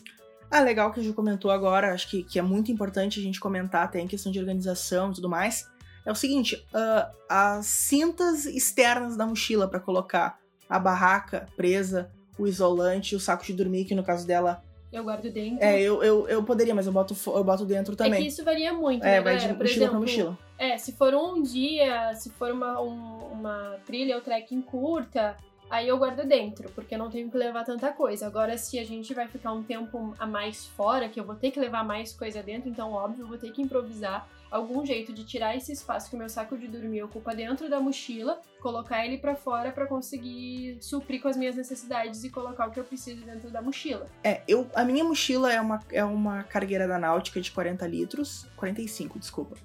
Ah, 0.50 0.62
legal 0.62 0.92
que 0.92 1.00
a 1.00 1.04
Ju 1.04 1.14
comentou 1.14 1.50
agora, 1.50 1.94
acho 1.94 2.08
que, 2.10 2.24
que 2.24 2.38
é 2.38 2.42
muito 2.42 2.72
importante 2.72 3.20
a 3.20 3.24
gente 3.24 3.40
comentar 3.40 3.86
até 3.86 4.00
em 4.00 4.08
questão 4.08 4.32
de 4.32 4.40
organização 4.40 5.12
e 5.12 5.16
tudo 5.16 5.28
mais. 5.28 5.68
É 6.06 6.12
o 6.12 6.16
seguinte, 6.16 6.64
uh, 6.74 7.16
as 7.30 7.66
cintas 7.66 8.46
externas 8.46 9.16
da 9.16 9.26
mochila 9.26 9.68
para 9.68 9.80
colocar 9.80 10.38
a 10.70 10.78
barraca 10.78 11.48
presa, 11.56 12.12
o 12.38 12.46
isolante, 12.46 13.16
o 13.16 13.20
saco 13.20 13.44
de 13.46 13.54
dormir, 13.54 13.86
que 13.86 13.96
no 13.96 14.04
caso 14.04 14.28
dela. 14.28 14.64
Eu 14.92 15.04
guardo 15.04 15.32
dentro. 15.32 15.64
É, 15.64 15.82
eu, 15.82 16.04
eu, 16.04 16.28
eu 16.28 16.44
poderia, 16.44 16.76
mas 16.76 16.86
eu 16.86 16.94
boto, 16.94 17.16
eu 17.26 17.44
boto 17.44 17.66
dentro 17.66 17.96
também. 17.96 18.20
É 18.20 18.22
que 18.22 18.28
isso 18.28 18.44
varia 18.44 18.74
muito, 18.74 19.04
é, 19.04 19.14
né, 19.14 19.22
vai 19.22 19.38
de 19.38 19.48
Por 19.48 19.60
mochila 19.60 19.72
exemplo, 19.72 19.92
pra 19.92 20.00
mochila. 20.00 20.38
É, 20.58 20.78
se 20.78 20.92
for 20.92 21.16
um 21.16 21.42
dia, 21.42 22.14
se 22.16 22.30
for 22.30 22.52
uma, 22.52 22.80
um, 22.80 23.18
uma 23.32 23.78
trilha 23.86 24.16
ou 24.16 24.22
trekking 24.22 24.62
curta, 24.62 25.36
aí 25.70 25.88
eu 25.88 25.98
guardo 25.98 26.26
dentro, 26.28 26.70
porque 26.72 26.96
eu 26.96 27.00
não 27.00 27.10
tenho 27.10 27.30
que 27.30 27.38
levar 27.38 27.64
tanta 27.64 27.92
coisa. 27.92 28.28
Agora, 28.28 28.58
se 28.58 28.78
a 28.80 28.86
gente 28.86 29.14
vai 29.14 29.28
ficar 29.28 29.54
um 29.54 29.64
tempo 29.64 30.14
a 30.20 30.26
mais 30.26 30.66
fora, 30.66 31.10
que 31.10 31.20
eu 31.20 31.24
vou 31.24 31.36
ter 31.36 31.52
que 31.52 31.60
levar 31.60 31.84
mais 31.84 32.14
coisa 32.14 32.44
dentro, 32.44 32.70
então, 32.70 32.92
óbvio, 32.92 33.24
eu 33.24 33.28
vou 33.28 33.38
ter 33.38 33.52
que 33.52 33.62
improvisar 33.62 34.28
algum 34.54 34.86
jeito 34.86 35.12
de 35.12 35.24
tirar 35.24 35.58
esse 35.58 35.72
espaço 35.72 36.08
que 36.12 36.16
o 36.16 36.20
meu 36.20 36.30
saco 36.30 36.56
de 36.56 36.68
dormir 36.68 37.02
ocupa 37.02 37.34
dentro 37.34 37.68
da 37.68 37.80
mochila, 37.80 38.40
colocar 38.62 39.04
ele 39.04 39.18
para 39.18 39.36
fora 39.36 39.72
para 39.72 39.88
conseguir 39.88 40.78
suprir 40.80 41.20
com 41.20 41.28
as 41.28 41.36
minhas 41.36 41.56
necessidades 41.56 42.24
e 42.24 42.30
colocar 42.30 42.68
o 42.68 42.72
que 42.72 42.80
eu 42.80 42.84
preciso 42.84 43.26
dentro 43.26 43.50
da 43.50 43.64
mochila. 43.64 44.06
É, 44.24 44.44
eu, 44.48 44.70
a 44.76 44.86
minha 44.86 45.04
mochila 45.04 45.52
é 45.52 45.60
uma, 45.60 45.80
é 45.92 46.04
uma 46.04 46.44
cargueira 46.44 46.88
da 46.88 47.00
Náutica 47.00 47.42
de 47.42 47.52
40 47.52 47.88
litros, 47.88 48.46
45, 48.56 49.18
desculpa. 49.18 49.56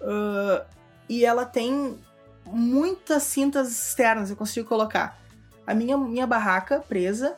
Uh, 0.00 0.64
e 1.08 1.24
ela 1.24 1.44
tem 1.44 1.98
muitas 2.46 3.24
cintas 3.24 3.72
externas, 3.72 4.30
eu 4.30 4.36
consigo 4.36 4.68
colocar 4.68 5.20
a 5.66 5.74
minha, 5.74 5.96
minha 5.96 6.26
barraca 6.26 6.80
presa, 6.80 7.36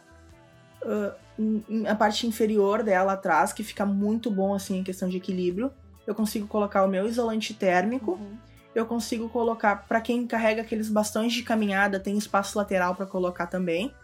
uh, 0.83 1.89
a 1.89 1.95
parte 1.95 2.27
inferior 2.27 2.83
dela 2.83 3.15
atrás, 3.15 3.53
que 3.53 3.63
fica 3.63 3.85
muito 3.85 4.31
bom 4.31 4.55
assim 4.55 4.79
em 4.79 4.85
questão 4.85 5.09
de 5.09 5.17
equilíbrio 5.17 5.73
eu 6.07 6.15
consigo 6.15 6.47
colocar 6.47 6.85
o 6.85 6.89
meu 6.89 7.07
isolante 7.07 7.55
térmico. 7.55 8.13
Uhum. 8.13 8.37
Eu 8.75 8.87
consigo 8.87 9.29
colocar, 9.29 9.87
para 9.87 10.01
quem 10.01 10.27
carrega 10.27 10.63
aqueles 10.63 10.89
bastões 10.89 11.33
de 11.33 11.43
caminhada, 11.43 12.01
tem 12.01 12.19
espaço 12.19 12.59
lateral 12.59 12.95
para 12.95 13.07
colocar 13.07 13.47
também. 13.47 13.95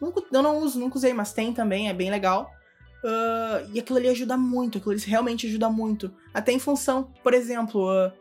Nunca, 0.00 0.22
eu 0.32 0.42
não 0.42 0.58
uso, 0.58 0.78
nunca 0.78 0.96
usei, 0.96 1.12
mas 1.12 1.32
tem 1.32 1.52
também, 1.52 1.88
é 1.88 1.92
bem 1.92 2.10
legal. 2.10 2.50
Uh, 3.02 3.68
e 3.72 3.80
aquilo 3.80 3.98
ali 3.98 4.08
ajuda 4.08 4.36
muito, 4.36 4.78
aquilo 4.78 4.92
ali 4.92 5.02
realmente 5.02 5.46
ajuda 5.46 5.68
muito. 5.68 6.12
Até 6.32 6.52
em 6.52 6.58
função, 6.58 7.12
por 7.22 7.34
exemplo, 7.34 7.90
uh, 7.90 8.12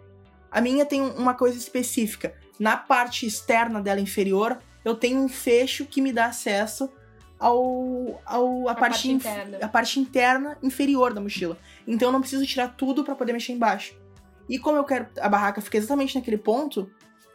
a 0.51 0.61
minha 0.61 0.85
tem 0.85 1.01
uma 1.01 1.33
coisa 1.33 1.57
específica. 1.57 2.33
Na 2.59 2.75
parte 2.75 3.25
externa 3.25 3.79
dela 3.79 4.01
inferior, 4.01 4.57
eu 4.83 4.95
tenho 4.95 5.19
um 5.19 5.29
fecho 5.29 5.85
que 5.85 6.01
me 6.01 6.11
dá 6.11 6.25
acesso 6.25 6.91
ao, 7.39 8.21
ao 8.25 8.67
a, 8.67 8.71
a 8.71 8.75
parte, 8.75 8.91
parte 8.91 9.11
interna. 9.11 9.57
a 9.61 9.67
parte 9.67 9.99
interna 9.99 10.57
inferior 10.61 11.13
da 11.13 11.21
mochila. 11.21 11.57
Então 11.87 12.09
eu 12.09 12.11
não 12.11 12.21
preciso 12.21 12.45
tirar 12.45 12.75
tudo 12.75 13.03
para 13.03 13.15
poder 13.15 13.33
mexer 13.33 13.53
embaixo. 13.53 13.95
E 14.47 14.57
como 14.57 14.77
eu 14.77 14.83
quero 14.83 15.07
a 15.19 15.29
barraca 15.29 15.61
fica 15.61 15.77
exatamente 15.77 16.15
naquele 16.15 16.37
ponto, 16.37 16.91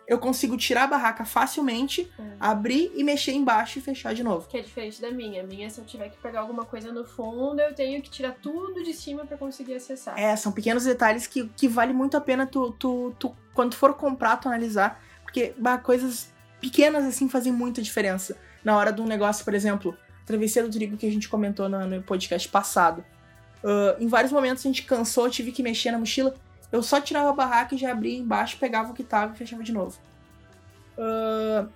eu 0.06 0.18
consigo 0.18 0.56
tirar 0.56 0.84
a 0.84 0.86
barraca 0.86 1.24
facilmente, 1.24 2.12
é. 2.18 2.22
abrir 2.38 2.92
e 2.94 3.02
mexer 3.02 3.32
embaixo 3.32 3.78
e 3.78 3.82
fechar 3.82 4.14
de 4.14 4.22
novo. 4.22 4.46
Que 4.48 4.58
é 4.58 4.60
diferente 4.60 5.00
da 5.00 5.10
minha. 5.10 5.42
A 5.42 5.46
minha, 5.46 5.70
se 5.70 5.80
eu 5.80 5.84
tiver 5.84 6.10
que 6.10 6.18
pegar 6.18 6.40
alguma 6.40 6.64
coisa 6.64 6.92
no 6.92 7.04
fundo, 7.04 7.58
eu 7.60 7.74
tenho 7.74 8.02
que 8.02 8.10
tirar 8.10 8.32
tudo 8.32 8.82
de 8.82 8.92
cima 8.92 9.24
para 9.24 9.38
conseguir 9.38 9.74
acessar. 9.74 10.18
É, 10.18 10.36
são 10.36 10.52
pequenos 10.52 10.84
detalhes 10.84 11.26
que, 11.26 11.48
que 11.56 11.66
vale 11.66 11.94
muito 11.94 12.16
a 12.16 12.20
pena 12.20 12.46
tu, 12.46 12.72
tu, 12.72 13.14
tu, 13.18 13.34
quando 13.54 13.74
for 13.74 13.94
comprar, 13.94 14.36
tu 14.36 14.48
analisar. 14.48 15.02
Porque 15.22 15.54
bah, 15.56 15.78
coisas 15.78 16.33
pequenas 16.64 17.04
assim 17.04 17.28
fazem 17.28 17.52
muita 17.52 17.82
diferença 17.82 18.36
na 18.64 18.74
hora 18.76 18.90
de 18.90 19.02
um 19.02 19.06
negócio, 19.06 19.44
por 19.44 19.52
exemplo, 19.52 19.94
travessia 20.24 20.62
do 20.62 20.70
trigo 20.70 20.96
que 20.96 21.06
a 21.06 21.12
gente 21.12 21.28
comentou 21.28 21.68
no, 21.68 21.86
no 21.86 22.02
podcast 22.02 22.48
passado. 22.48 23.04
Uh, 23.62 24.02
em 24.02 24.08
vários 24.08 24.32
momentos 24.32 24.64
a 24.64 24.68
gente 24.68 24.82
cansou, 24.84 25.28
tive 25.28 25.52
que 25.52 25.62
mexer 25.62 25.90
na 25.90 25.98
mochila. 25.98 26.34
Eu 26.72 26.82
só 26.82 27.00
tirava 27.00 27.28
a 27.28 27.32
barraca 27.34 27.74
e 27.74 27.78
já 27.78 27.92
abria 27.92 28.18
embaixo, 28.18 28.56
pegava 28.58 28.92
o 28.92 28.94
que 28.94 29.04
tava 29.04 29.34
e 29.34 29.36
fechava 29.36 29.62
de 29.62 29.72
novo. 29.72 29.98
Uh, 30.96 31.68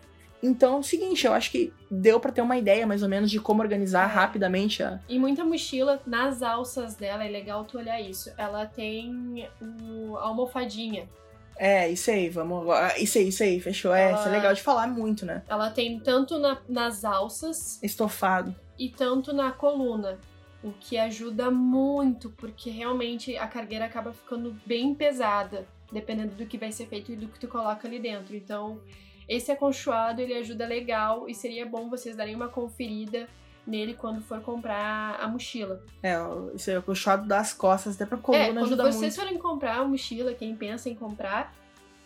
então 0.43 0.77
é 0.77 0.79
o 0.79 0.83
seguinte, 0.83 1.27
eu 1.27 1.35
acho 1.35 1.51
que 1.51 1.73
deu 1.91 2.19
para 2.19 2.33
ter 2.33 2.41
uma 2.41 2.57
ideia 2.57 2.87
mais 2.87 3.03
ou 3.03 3.09
menos 3.09 3.31
de 3.31 3.39
como 3.39 3.61
organizar 3.61 4.09
é. 4.09 4.13
rapidamente 4.13 4.83
a. 4.83 5.01
E 5.07 5.19
muita 5.19 5.45
mochila, 5.45 6.01
nas 6.07 6.43
alças 6.43 6.95
dela, 6.95 7.25
é 7.25 7.29
legal 7.29 7.65
tu 7.65 7.77
olhar 7.77 8.01
isso. 8.01 8.33
Ela 8.39 8.65
tem 8.65 9.47
o, 9.61 10.17
a 10.17 10.23
almofadinha. 10.23 11.09
É, 11.59 11.91
isso 11.91 12.11
aí, 12.11 12.29
vamos. 12.29 12.67
Isso 12.99 13.19
aí, 13.19 13.29
isso 13.29 13.43
aí, 13.43 13.61
fechou. 13.61 13.93
Ela, 13.93 14.11
é, 14.11 14.21
isso 14.21 14.29
é 14.29 14.31
legal 14.31 14.55
de 14.55 14.63
falar 14.63 14.87
muito, 14.87 15.27
né? 15.27 15.43
Ela 15.49 15.71
tem 15.71 15.99
tanto 15.99 16.39
na, 16.39 16.59
nas 16.69 17.05
alças. 17.05 17.83
Estofado. 17.83 18.55
E 18.79 18.89
tanto 18.89 19.33
na 19.33 19.51
coluna. 19.51 20.19
O 20.63 20.73
que 20.73 20.97
ajuda 20.97 21.51
muito, 21.51 22.31
porque 22.31 22.71
realmente 22.71 23.37
a 23.37 23.47
cargueira 23.47 23.85
acaba 23.85 24.13
ficando 24.13 24.57
bem 24.67 24.95
pesada, 24.95 25.67
dependendo 25.93 26.35
do 26.35 26.47
que 26.47 26.59
vai 26.59 26.73
ser 26.73 26.87
feito 26.87 27.13
e 27.13 27.17
do 27.17 27.29
que 27.29 27.39
tu 27.39 27.47
coloca 27.47 27.87
ali 27.87 28.01
dentro. 28.01 28.35
Então, 28.35 28.81
esse 29.29 29.53
aconchoado, 29.53 30.21
ele 30.21 30.35
ajuda 30.35 30.67
legal 30.67 31.29
e 31.29 31.35
seria 31.35 31.67
bom 31.67 31.89
vocês 31.89 32.17
darem 32.17 32.35
uma 32.35 32.49
conferida 32.49 33.29
nele 33.69 33.95
quando 33.95 34.21
for 34.23 34.41
comprar 34.41 35.17
a 35.21 35.29
mochila. 35.29 35.83
É, 36.03 36.17
isso 36.55 36.71
aí, 36.71 36.77
o 36.77 36.81
acolchoado 36.81 37.29
das 37.29 37.53
costas, 37.53 37.95
até 37.95 38.07
pra 38.07 38.17
coluna 38.17 38.45
é, 38.45 38.53
quando 38.53 38.77
vocês 38.77 39.01
muito. 39.01 39.15
forem 39.15 39.39
comprar 39.39 39.79
a 39.79 39.85
mochila, 39.85 40.33
quem 40.35 40.57
pensa 40.57 40.89
em 40.89 40.95
comprar, 40.95 41.53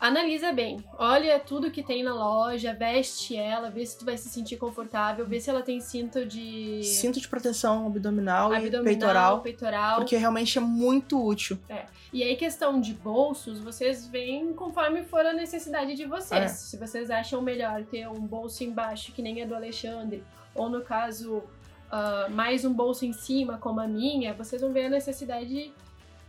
analisa 0.00 0.52
bem. 0.52 0.84
Olha 0.98 1.38
tudo 1.38 1.70
que 1.70 1.80
tem 1.80 2.02
na 2.02 2.12
loja, 2.12 2.74
veste 2.74 3.36
ela, 3.36 3.70
vê 3.70 3.86
se 3.86 3.96
tu 3.96 4.04
vai 4.04 4.18
se 4.18 4.28
sentir 4.28 4.56
confortável, 4.56 5.24
vê 5.24 5.38
se 5.38 5.48
ela 5.48 5.62
tem 5.62 5.80
cinto 5.80 6.26
de... 6.26 6.82
Cinto 6.82 7.20
de 7.20 7.28
proteção 7.28 7.86
abdominal, 7.86 8.52
abdominal 8.52 8.82
e 8.82 8.84
peitoral. 8.84 9.40
peitoral. 9.40 9.96
Porque 10.00 10.16
realmente 10.16 10.58
é 10.58 10.60
muito 10.60 11.24
útil. 11.24 11.56
É. 11.68 11.84
E 12.12 12.22
aí, 12.22 12.36
questão 12.36 12.80
de 12.80 12.92
bolsos, 12.92 13.60
vocês 13.60 14.06
veem 14.06 14.52
conforme 14.52 15.02
for 15.04 15.24
a 15.24 15.32
necessidade 15.32 15.94
de 15.94 16.04
vocês. 16.04 16.42
É. 16.42 16.48
Se 16.48 16.76
vocês 16.76 17.08
acham 17.08 17.40
melhor 17.40 17.84
ter 17.84 18.08
um 18.08 18.20
bolso 18.20 18.64
embaixo, 18.64 19.12
que 19.12 19.22
nem 19.22 19.40
é 19.40 19.46
do 19.46 19.54
Alexandre, 19.54 20.22
ou 20.54 20.68
no 20.68 20.82
caso, 20.82 21.36
uh, 21.38 22.30
mais 22.30 22.64
um 22.64 22.72
bolso 22.72 23.04
em 23.04 23.12
cima, 23.12 23.58
como 23.58 23.80
a 23.80 23.86
minha, 23.88 24.34
vocês 24.34 24.60
vão 24.62 24.72
ver 24.72 24.86
a 24.86 24.90
necessidade 24.90 25.72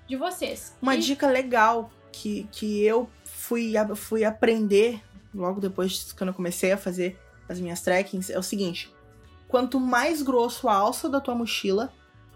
de 0.08 0.16
vocês. 0.16 0.76
Uma 0.82 0.96
E- 0.96 1.00
dica 1.00 1.28
legal 1.28 1.90
que, 2.12 2.48
que 2.52 2.84
eu 2.84 3.10
fui, 3.26 3.74
fui 3.96 4.24
aprender 4.24 5.02
logo 5.34 5.60
depois 5.60 6.14
que 6.14 6.24
eu 6.24 6.34
comecei 6.34 6.72
a 6.72 6.78
fazer 6.78 7.20
as 7.50 7.60
minhas 7.60 7.82
trekkings 7.82 8.32
é 8.32 8.38
o 8.40 8.44
seguinte: 8.44 8.94
quanto 9.48 9.80
mais 9.80 10.22
grosso 10.22 10.70
a 10.70 10.74
alça 10.76 11.10
da 11.10 11.20
tua 11.20 11.36
mochila, 11.36 11.92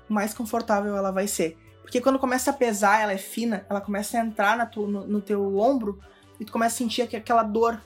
mais 0.10 0.34
confortável 0.34 0.96
ela 0.98 1.12
vai 1.12 1.28
ser. 1.28 1.58
Porque 1.82 2.02
quando 2.02 2.20
começa 2.20 2.50
a 2.50 2.54
pesar, 2.54 3.02
ela 3.02 3.14
é 3.14 3.18
fina, 3.18 3.66
ela 3.70 3.80
começa 3.80 4.18
a 4.18 4.22
entrar 4.26 4.66
tu- 4.70 4.88
no, 4.88 5.08
no 5.08 5.22
teu 5.22 5.58
ombro 5.58 6.02
e 6.38 6.44
tu 6.44 6.52
começa 6.52 6.76
a 6.76 6.78
sentir 6.78 7.02
aqu- 7.04 7.16
aquela 7.16 7.44
dor. 7.44 7.82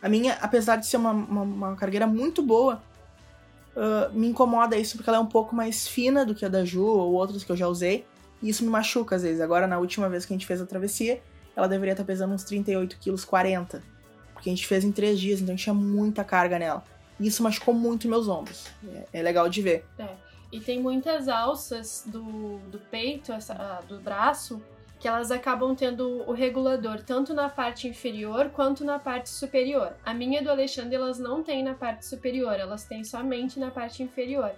A 0.00 0.08
minha, 0.08 0.34
apesar 0.40 0.76
de 0.76 0.86
ser 0.86 0.96
uma, 0.96 1.10
uma, 1.10 1.42
uma 1.42 1.76
cargueira 1.76 2.06
muito 2.06 2.42
boa, 2.42 2.82
ah, 3.76 4.10
me 4.12 4.28
incomoda 4.28 4.76
isso 4.76 4.96
porque 4.96 5.10
ela 5.10 5.18
é 5.18 5.20
um 5.20 5.26
pouco 5.26 5.54
mais 5.54 5.86
fina 5.86 6.24
do 6.24 6.34
que 6.34 6.44
a 6.44 6.48
da 6.48 6.64
Ju 6.64 6.84
ou 6.84 7.12
outras 7.12 7.44
que 7.44 7.52
eu 7.52 7.56
já 7.56 7.68
usei. 7.68 8.06
E 8.42 8.48
isso 8.48 8.64
me 8.64 8.70
machuca 8.70 9.16
às 9.16 9.22
vezes. 9.22 9.40
Agora, 9.40 9.66
na 9.66 9.78
última 9.78 10.08
vez 10.08 10.24
que 10.24 10.32
a 10.32 10.36
gente 10.36 10.46
fez 10.46 10.60
a 10.60 10.66
travessia, 10.66 11.22
ela 11.54 11.66
deveria 11.66 11.92
estar 11.92 12.04
pesando 12.04 12.34
uns 12.34 12.44
38 12.44 12.98
quilos, 12.98 13.24
40. 13.24 13.82
Porque 14.32 14.48
a 14.48 14.52
gente 14.52 14.66
fez 14.66 14.84
em 14.84 14.92
três 14.92 15.18
dias, 15.18 15.40
então 15.40 15.56
tinha 15.56 15.74
muita 15.74 16.24
carga 16.24 16.58
nela. 16.58 16.82
E 17.18 17.26
isso 17.26 17.42
machucou 17.42 17.72
muito 17.72 18.08
meus 18.08 18.28
ombros. 18.28 18.66
É, 18.86 19.20
é 19.20 19.22
legal 19.22 19.48
de 19.48 19.62
ver. 19.62 19.84
E 20.52 20.60
tem 20.60 20.80
muitas 20.80 21.28
alças 21.28 22.04
do, 22.06 22.58
do 22.70 22.78
peito, 22.78 23.32
essa, 23.32 23.54
ah, 23.54 23.82
do 23.88 23.98
braço, 23.98 24.62
que 25.06 25.08
elas 25.08 25.30
acabam 25.30 25.72
tendo 25.72 26.28
o 26.28 26.32
regulador 26.32 27.00
tanto 27.00 27.32
na 27.32 27.48
parte 27.48 27.86
inferior 27.86 28.50
quanto 28.50 28.84
na 28.84 28.98
parte 28.98 29.28
superior. 29.30 29.92
A 30.04 30.12
minha 30.12 30.42
do 30.42 30.50
Alexandre, 30.50 30.96
elas 30.96 31.16
não 31.20 31.44
têm 31.44 31.62
na 31.62 31.74
parte 31.74 32.04
superior, 32.04 32.54
elas 32.54 32.82
têm 32.82 33.04
somente 33.04 33.60
na 33.60 33.70
parte 33.70 34.02
inferior. 34.02 34.50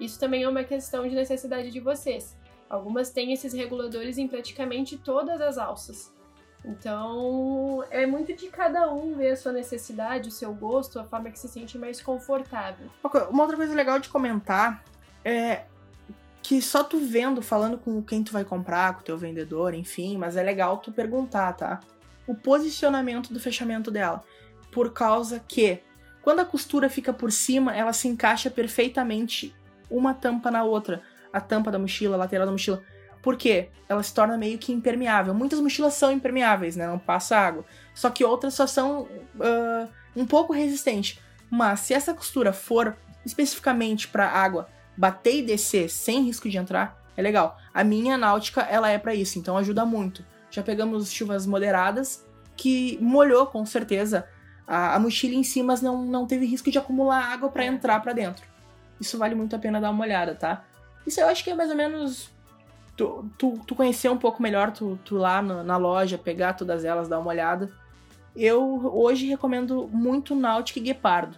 Isso 0.00 0.18
também 0.18 0.42
é 0.42 0.48
uma 0.48 0.64
questão 0.64 1.06
de 1.06 1.14
necessidade 1.14 1.70
de 1.70 1.78
vocês. 1.78 2.36
Algumas 2.68 3.10
têm 3.10 3.32
esses 3.32 3.52
reguladores 3.52 4.18
em 4.18 4.26
praticamente 4.26 4.98
todas 4.98 5.40
as 5.40 5.56
alças. 5.56 6.12
Então, 6.64 7.84
é 7.88 8.04
muito 8.04 8.34
de 8.34 8.48
cada 8.48 8.92
um 8.92 9.14
ver 9.14 9.30
a 9.30 9.36
sua 9.36 9.52
necessidade, 9.52 10.28
o 10.30 10.32
seu 10.32 10.52
gosto, 10.52 10.98
a 10.98 11.04
forma 11.04 11.30
que 11.30 11.38
se 11.38 11.46
sente 11.46 11.78
mais 11.78 12.02
confortável. 12.02 12.88
Uma 13.04 13.08
co- 13.10 13.30
Uma 13.30 13.42
outra 13.44 13.56
coisa 13.56 13.72
legal 13.72 14.00
de 14.00 14.08
comentar 14.08 14.82
é 15.24 15.62
que 16.42 16.60
só 16.60 16.82
tu 16.82 16.98
vendo, 16.98 17.40
falando 17.40 17.78
com 17.78 18.02
quem 18.02 18.22
tu 18.22 18.32
vai 18.32 18.44
comprar, 18.44 18.94
com 18.94 19.00
o 19.00 19.04
teu 19.04 19.16
vendedor, 19.16 19.74
enfim, 19.74 20.18
mas 20.18 20.36
é 20.36 20.42
legal 20.42 20.78
tu 20.78 20.90
perguntar, 20.90 21.52
tá? 21.52 21.80
O 22.26 22.34
posicionamento 22.34 23.32
do 23.32 23.38
fechamento 23.38 23.90
dela. 23.90 24.24
Por 24.70 24.92
causa 24.92 25.38
que 25.38 25.80
quando 26.22 26.40
a 26.40 26.44
costura 26.44 26.88
fica 26.88 27.12
por 27.12 27.30
cima, 27.30 27.74
ela 27.74 27.92
se 27.92 28.08
encaixa 28.08 28.50
perfeitamente 28.50 29.54
uma 29.90 30.14
tampa 30.14 30.50
na 30.50 30.64
outra. 30.64 31.02
A 31.32 31.40
tampa 31.40 31.70
da 31.70 31.78
mochila, 31.78 32.16
a 32.16 32.18
lateral 32.18 32.46
da 32.46 32.52
mochila. 32.52 32.82
Por 33.22 33.36
quê? 33.36 33.70
Ela 33.88 34.02
se 34.02 34.12
torna 34.12 34.36
meio 34.36 34.58
que 34.58 34.72
impermeável. 34.72 35.32
Muitas 35.32 35.60
mochilas 35.60 35.94
são 35.94 36.10
impermeáveis, 36.10 36.76
né? 36.76 36.86
Não 36.86 36.98
passa 36.98 37.36
água. 37.36 37.64
Só 37.94 38.10
que 38.10 38.24
outras 38.24 38.54
só 38.54 38.66
são 38.66 39.08
ah, 39.40 39.88
um 40.14 40.26
pouco 40.26 40.52
resistentes. 40.52 41.18
Mas 41.50 41.80
se 41.80 41.94
essa 41.94 42.12
costura 42.12 42.52
for 42.52 42.96
especificamente 43.24 44.08
para 44.08 44.28
água 44.28 44.68
bater 44.96 45.36
e 45.38 45.42
descer 45.42 45.88
sem 45.88 46.22
risco 46.22 46.48
de 46.48 46.58
entrar, 46.58 47.00
é 47.16 47.22
legal. 47.22 47.58
A 47.72 47.82
minha 47.84 48.16
náutica, 48.16 48.62
ela 48.62 48.90
é 48.90 48.98
para 48.98 49.14
isso, 49.14 49.38
então 49.38 49.56
ajuda 49.56 49.84
muito. 49.84 50.24
Já 50.50 50.62
pegamos 50.62 51.10
chuvas 51.10 51.46
moderadas 51.46 52.26
que 52.56 52.98
molhou 53.00 53.46
com 53.46 53.64
certeza 53.64 54.26
a, 54.66 54.94
a 54.94 54.98
mochila 54.98 55.34
em 55.34 55.42
si, 55.42 55.62
mas 55.62 55.80
não, 55.80 56.04
não 56.04 56.26
teve 56.26 56.46
risco 56.46 56.70
de 56.70 56.78
acumular 56.78 57.32
água 57.32 57.48
para 57.48 57.64
É. 57.64 57.66
entrar 57.66 58.00
para 58.00 58.12
dentro. 58.12 58.44
Isso 59.00 59.18
vale 59.18 59.34
muito 59.34 59.56
a 59.56 59.58
pena 59.58 59.80
dar 59.80 59.90
uma 59.90 60.04
olhada, 60.04 60.34
tá? 60.34 60.64
Isso 61.06 61.20
eu 61.20 61.26
acho 61.28 61.42
que 61.42 61.50
é 61.50 61.54
mais 61.54 61.70
ou 61.70 61.76
menos 61.76 62.30
tu, 62.96 63.28
tu, 63.36 63.58
tu 63.66 63.74
conhecer 63.74 64.10
um 64.10 64.18
pouco 64.18 64.42
melhor, 64.42 64.70
tu, 64.70 64.98
tu 65.04 65.16
lá 65.16 65.42
na, 65.42 65.64
na 65.64 65.76
loja, 65.76 66.16
pegar 66.18 66.52
todas 66.52 66.84
elas, 66.84 67.08
dar 67.08 67.18
uma 67.18 67.30
olhada. 67.30 67.72
Eu 68.34 68.90
hoje 68.94 69.26
recomendo 69.26 69.88
muito 69.92 70.34
Nautic 70.34 70.78
e 70.78 70.82
Guepardo. 70.82 71.36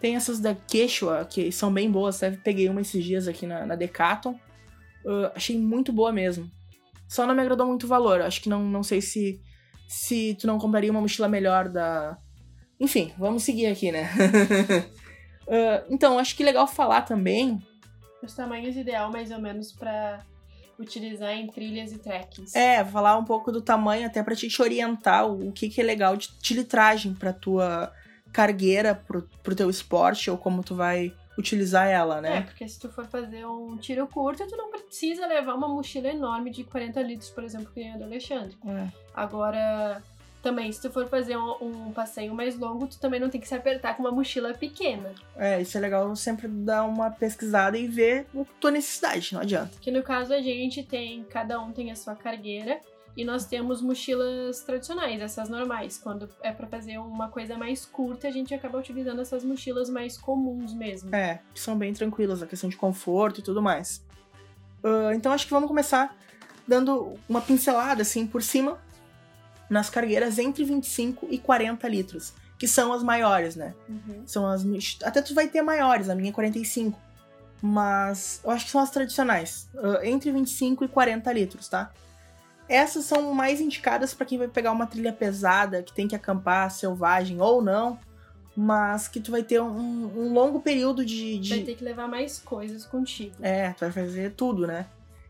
Tem 0.00 0.16
essas 0.16 0.40
da 0.40 0.54
Quechua, 0.54 1.26
que 1.26 1.52
são 1.52 1.72
bem 1.72 1.90
boas. 1.90 2.22
Até 2.22 2.36
peguei 2.36 2.68
uma 2.68 2.80
esses 2.80 3.04
dias 3.04 3.28
aqui 3.28 3.46
na, 3.46 3.66
na 3.66 3.74
Decathlon. 3.74 4.32
Uh, 5.04 5.30
achei 5.34 5.58
muito 5.58 5.92
boa 5.92 6.10
mesmo. 6.10 6.50
Só 7.06 7.26
não 7.26 7.34
me 7.34 7.42
agradou 7.42 7.66
muito 7.66 7.84
o 7.84 7.88
valor. 7.88 8.22
Acho 8.22 8.40
que 8.40 8.48
não, 8.48 8.64
não 8.64 8.82
sei 8.82 9.02
se, 9.02 9.40
se 9.86 10.36
tu 10.40 10.46
não 10.46 10.58
compraria 10.58 10.90
uma 10.90 11.00
mochila 11.00 11.28
melhor 11.28 11.68
da. 11.68 12.16
Enfim, 12.78 13.12
vamos 13.18 13.42
seguir 13.42 13.66
aqui, 13.66 13.92
né? 13.92 14.10
Uh, 15.46 15.84
então, 15.92 16.18
acho 16.18 16.34
que 16.34 16.42
legal 16.42 16.66
falar 16.66 17.02
também. 17.02 17.60
Os 18.22 18.34
tamanhos 18.34 18.76
ideal, 18.76 19.10
mais 19.10 19.30
ou 19.30 19.38
menos, 19.38 19.70
para 19.72 20.24
utilizar 20.78 21.32
em 21.32 21.46
trilhas 21.46 21.92
e 21.92 21.98
trekkings. 21.98 22.56
É, 22.56 22.82
falar 22.82 23.18
um 23.18 23.24
pouco 23.24 23.52
do 23.52 23.60
tamanho, 23.60 24.06
até 24.06 24.22
pra 24.22 24.34
te, 24.34 24.48
orientar 24.62 25.26
o, 25.26 25.48
o 25.48 25.52
que, 25.52 25.68
que 25.68 25.80
é 25.80 25.84
legal 25.84 26.16
de, 26.16 26.30
de 26.40 26.54
litragem 26.54 27.12
pra 27.12 27.34
tua 27.34 27.92
cargueira, 28.32 28.94
pro, 28.94 29.28
pro 29.42 29.54
teu 29.54 29.68
esporte, 29.70 30.30
ou 30.30 30.38
como 30.38 30.62
tu 30.62 30.74
vai 30.74 31.12
utilizar 31.38 31.86
ela, 31.88 32.18
É, 32.18 32.20
né? 32.20 32.42
porque 32.42 32.68
se 32.68 32.78
tu 32.78 32.88
for 32.90 33.06
fazer 33.06 33.46
um 33.46 33.76
tiro 33.76 34.06
curto, 34.06 34.46
tu 34.46 34.56
não 34.56 34.70
precisa 34.70 35.26
levar 35.26 35.54
uma 35.54 35.68
mochila 35.68 36.08
enorme 36.08 36.50
de 36.50 36.64
40 36.64 37.00
litros, 37.02 37.30
por 37.30 37.42
exemplo, 37.42 37.70
que 37.72 37.80
nem 37.80 37.92
a 37.94 37.96
do 37.96 38.04
Alexandre. 38.04 38.56
É. 38.66 38.88
Agora, 39.14 40.02
também, 40.42 40.70
se 40.72 40.80
tu 40.82 40.90
for 40.90 41.06
fazer 41.08 41.36
um, 41.36 41.86
um 41.88 41.92
passeio 41.92 42.34
mais 42.34 42.58
longo, 42.58 42.86
tu 42.86 42.98
também 42.98 43.20
não 43.20 43.28
tem 43.30 43.40
que 43.40 43.48
se 43.48 43.54
apertar 43.54 43.94
com 43.96 44.02
uma 44.02 44.10
mochila 44.12 44.52
pequena. 44.54 45.14
É, 45.36 45.60
isso 45.60 45.76
é 45.76 45.80
legal 45.80 46.14
sempre 46.16 46.48
dar 46.48 46.84
uma 46.84 47.10
pesquisada 47.10 47.76
e 47.78 47.86
ver 47.86 48.26
a 48.34 48.44
tua 48.58 48.70
necessidade, 48.70 49.32
não 49.34 49.40
adianta. 49.40 49.78
Que 49.80 49.90
no 49.90 50.02
caso 50.02 50.32
a 50.34 50.40
gente 50.40 50.82
tem, 50.82 51.24
cada 51.24 51.60
um 51.60 51.72
tem 51.72 51.90
a 51.90 51.96
sua 51.96 52.14
cargueira. 52.14 52.80
E 53.16 53.24
nós 53.24 53.44
temos 53.44 53.82
mochilas 53.82 54.60
tradicionais, 54.60 55.20
essas 55.20 55.48
normais. 55.48 55.98
Quando 55.98 56.28
é 56.42 56.52
pra 56.52 56.66
fazer 56.66 56.98
uma 56.98 57.28
coisa 57.28 57.56
mais 57.56 57.84
curta, 57.84 58.28
a 58.28 58.30
gente 58.30 58.54
acaba 58.54 58.78
utilizando 58.78 59.20
essas 59.20 59.44
mochilas 59.44 59.90
mais 59.90 60.16
comuns 60.16 60.72
mesmo. 60.72 61.14
É, 61.14 61.40
que 61.52 61.60
são 61.60 61.76
bem 61.76 61.92
tranquilas, 61.92 62.42
a 62.42 62.46
questão 62.46 62.70
de 62.70 62.76
conforto 62.76 63.40
e 63.40 63.42
tudo 63.42 63.60
mais. 63.60 64.02
Ah, 64.82 65.12
então 65.14 65.32
acho 65.32 65.46
que 65.46 65.52
vamos 65.52 65.68
começar 65.68 66.16
dando 66.66 67.14
uma 67.28 67.40
pincelada 67.40 68.02
assim 68.02 68.26
por 68.26 68.42
cima 68.42 68.78
nas 69.68 69.90
cargueiras 69.90 70.38
entre 70.38 70.64
25 70.64 71.28
e 71.30 71.38
40 71.38 71.86
litros, 71.88 72.32
que 72.58 72.66
são 72.66 72.92
as 72.92 73.02
maiores, 73.02 73.54
né? 73.56 73.74
Uhum. 73.88 74.22
São 74.26 74.46
as. 74.46 74.64
Até 75.02 75.22
tu 75.22 75.34
vai 75.34 75.48
ter 75.48 75.62
maiores, 75.62 76.08
a 76.08 76.14
minha 76.14 76.30
é 76.30 76.32
45. 76.32 76.98
Mas 77.62 78.40
eu 78.42 78.50
acho 78.50 78.64
que 78.64 78.70
são 78.70 78.80
as 78.80 78.90
tradicionais. 78.90 79.68
ah, 79.76 80.00
entre 80.02 80.32
25 80.32 80.84
e 80.84 80.88
40 80.88 81.32
litros, 81.32 81.68
tá? 81.68 81.92
Essas 82.70 83.04
são 83.04 83.34
mais 83.34 83.60
indicadas 83.60 84.14
para 84.14 84.24
quem 84.24 84.38
vai 84.38 84.46
pegar 84.46 84.70
uma 84.70 84.86
trilha 84.86 85.12
pesada, 85.12 85.82
que 85.82 85.92
tem 85.92 86.06
que 86.06 86.14
acampar 86.14 86.70
selvagem 86.70 87.40
ou 87.40 87.60
não, 87.60 87.98
mas 88.56 89.08
que 89.08 89.18
tu 89.18 89.32
vai 89.32 89.42
ter 89.42 89.60
um, 89.60 89.66
um 90.16 90.32
longo 90.32 90.60
período 90.60 91.04
de. 91.04 91.36
de- 91.40 91.48
Vai 91.56 91.64
ter 91.64 91.74
que 91.74 91.82
levar 91.82 92.06
mais 92.06 92.38
coisas 92.38 92.86
contigo. 92.86 93.34
É, 93.42 93.72
tu 93.72 93.80
vai 93.80 93.90
fazer 93.90 94.34
tudo, 94.34 94.68
né? 94.68 94.86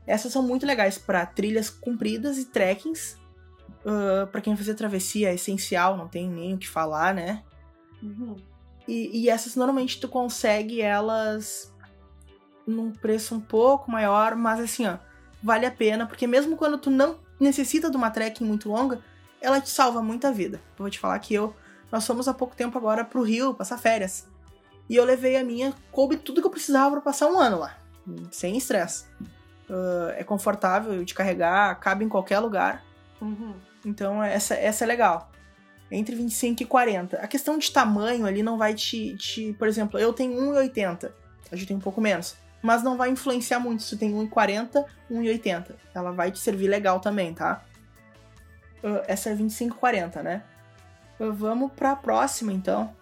Essas 0.06 0.32
são 0.32 0.42
muito 0.42 0.66
legais 0.66 0.98
para 0.98 1.24
trilhas 1.24 1.70
compridas 1.70 2.36
e 2.36 2.44
trekkings. 2.44 3.16
Ah, 3.86 4.26
para 4.30 4.42
quem 4.42 4.52
vai 4.52 4.58
fazer 4.62 4.74
travessia 4.74 5.30
é 5.30 5.34
essencial, 5.34 5.96
não 5.96 6.08
tem 6.08 6.28
nem 6.28 6.52
o 6.54 6.58
que 6.58 6.68
falar, 6.68 7.14
né? 7.14 7.42
Uhum. 8.02 8.36
E, 8.86 9.22
e 9.22 9.28
essas 9.30 9.56
normalmente 9.56 9.98
tu 9.98 10.08
consegue 10.08 10.82
elas 10.82 11.72
num 12.66 12.92
preço 12.92 13.34
um 13.34 13.40
pouco 13.40 13.90
maior, 13.90 14.34
mas 14.34 14.60
assim, 14.60 14.86
ó, 14.86 14.98
vale 15.42 15.64
a 15.64 15.70
pena, 15.70 16.06
porque 16.06 16.26
mesmo 16.26 16.56
quando 16.56 16.76
tu 16.76 16.90
não 16.90 17.18
necessita 17.40 17.90
de 17.90 17.96
uma 17.96 18.10
trekking 18.10 18.44
muito 18.44 18.68
longa, 18.68 19.00
ela 19.40 19.60
te 19.60 19.70
salva 19.70 20.02
muita 20.02 20.30
vida. 20.30 20.58
Eu 20.78 20.84
vou 20.84 20.90
te 20.90 20.98
falar 20.98 21.18
que 21.18 21.34
eu, 21.34 21.54
nós 21.90 22.06
fomos 22.06 22.28
há 22.28 22.34
pouco 22.34 22.54
tempo 22.54 22.76
agora 22.76 23.04
pro 23.04 23.22
Rio 23.22 23.54
passar 23.54 23.78
férias. 23.78 24.28
E 24.88 24.96
eu 24.96 25.04
levei 25.04 25.36
a 25.36 25.44
minha, 25.44 25.74
coube 25.90 26.16
tudo 26.16 26.40
que 26.40 26.46
eu 26.46 26.50
precisava 26.50 26.90
pra 26.92 27.00
passar 27.00 27.28
um 27.28 27.38
ano 27.38 27.58
lá, 27.60 27.78
sem 28.30 28.56
estresse. 28.56 29.04
Ah, 29.70 30.14
é 30.16 30.24
confortável 30.24 31.04
de 31.04 31.14
carregar, 31.14 31.78
cabe 31.78 32.04
em 32.04 32.08
qualquer 32.08 32.40
lugar. 32.40 32.84
Uhum. 33.20 33.54
Então 33.86 34.22
essa, 34.22 34.54
essa 34.54 34.84
é 34.84 34.86
legal. 34.86 35.30
Entre 35.90 36.14
25 36.14 36.62
e 36.62 36.66
40. 36.66 37.16
A 37.16 37.26
questão 37.26 37.58
de 37.58 37.70
tamanho 37.70 38.26
ali 38.26 38.42
não 38.42 38.58
vai 38.58 38.74
te. 38.74 39.16
te 39.16 39.52
por 39.54 39.66
exemplo, 39.66 39.98
eu 39.98 40.12
tenho 40.12 40.38
1,80. 40.52 41.10
A 41.50 41.56
gente 41.56 41.68
tem 41.68 41.76
um 41.76 41.80
pouco 41.80 42.00
menos. 42.00 42.36
Mas 42.62 42.82
não 42.82 42.96
vai 42.96 43.10
influenciar 43.10 43.58
muito 43.58 43.82
se 43.82 43.96
tem 43.96 44.12
1,40, 44.12 44.84
1,80. 45.10 45.74
Ela 45.94 46.10
vai 46.12 46.30
te 46.30 46.38
servir 46.38 46.68
legal 46.68 47.00
também, 47.00 47.32
tá? 47.32 47.64
Ah, 48.82 49.02
essa 49.06 49.30
é 49.30 49.34
25 49.34 49.76
40, 49.76 50.22
né? 50.22 50.42
Ah, 51.18 51.30
vamos 51.30 51.72
pra 51.72 51.96
próxima 51.96 52.52
então. 52.52 52.94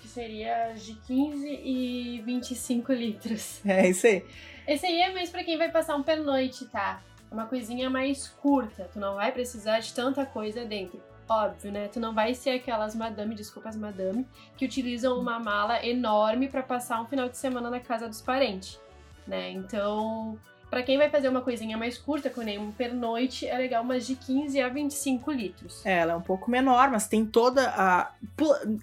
Que 0.00 0.08
seria 0.08 0.72
de 0.74 0.94
15 0.94 1.46
e 1.48 2.22
25 2.24 2.92
litros. 2.92 3.60
É 3.66 3.88
isso 3.88 4.06
aí. 4.06 4.24
Esse 4.66 4.86
aí 4.86 5.00
é 5.00 5.12
mais 5.12 5.30
pra 5.30 5.42
quem 5.42 5.58
vai 5.58 5.70
passar 5.70 5.96
um 5.96 6.02
pernoite, 6.02 6.66
tá? 6.66 7.00
É 7.30 7.34
uma 7.34 7.46
coisinha 7.46 7.88
mais 7.88 8.28
curta. 8.28 8.88
Tu 8.92 8.98
não 8.98 9.16
vai 9.16 9.32
precisar 9.32 9.80
de 9.80 9.92
tanta 9.92 10.24
coisa 10.26 10.64
dentro. 10.64 11.00
Óbvio, 11.32 11.72
né? 11.72 11.88
Tu 11.88 11.98
não 11.98 12.12
vai 12.12 12.34
ser 12.34 12.50
aquelas 12.50 12.94
madame, 12.94 13.34
desculpas, 13.34 13.76
madame, 13.76 14.26
que 14.56 14.64
utilizam 14.64 15.18
uma 15.18 15.38
mala 15.38 15.84
enorme 15.84 16.48
pra 16.48 16.62
passar 16.62 17.00
um 17.00 17.06
final 17.06 17.28
de 17.28 17.36
semana 17.36 17.70
na 17.70 17.80
casa 17.80 18.08
dos 18.08 18.20
parentes, 18.20 18.78
né? 19.26 19.50
Então, 19.50 20.38
Pra 20.72 20.82
quem 20.82 20.96
vai 20.96 21.10
fazer 21.10 21.28
uma 21.28 21.42
coisinha 21.42 21.76
mais 21.76 21.98
curta, 21.98 22.30
com 22.30 22.40
nem 22.40 22.58
um 22.58 22.72
pernoite, 22.72 23.46
é 23.46 23.58
legal 23.58 23.82
umas 23.82 24.06
de 24.06 24.16
15 24.16 24.58
a 24.58 24.70
25 24.70 25.30
litros. 25.30 25.84
É, 25.84 25.98
ela 25.98 26.14
é 26.14 26.16
um 26.16 26.22
pouco 26.22 26.50
menor, 26.50 26.90
mas 26.90 27.06
tem 27.06 27.26
toda 27.26 27.68
a. 27.76 28.10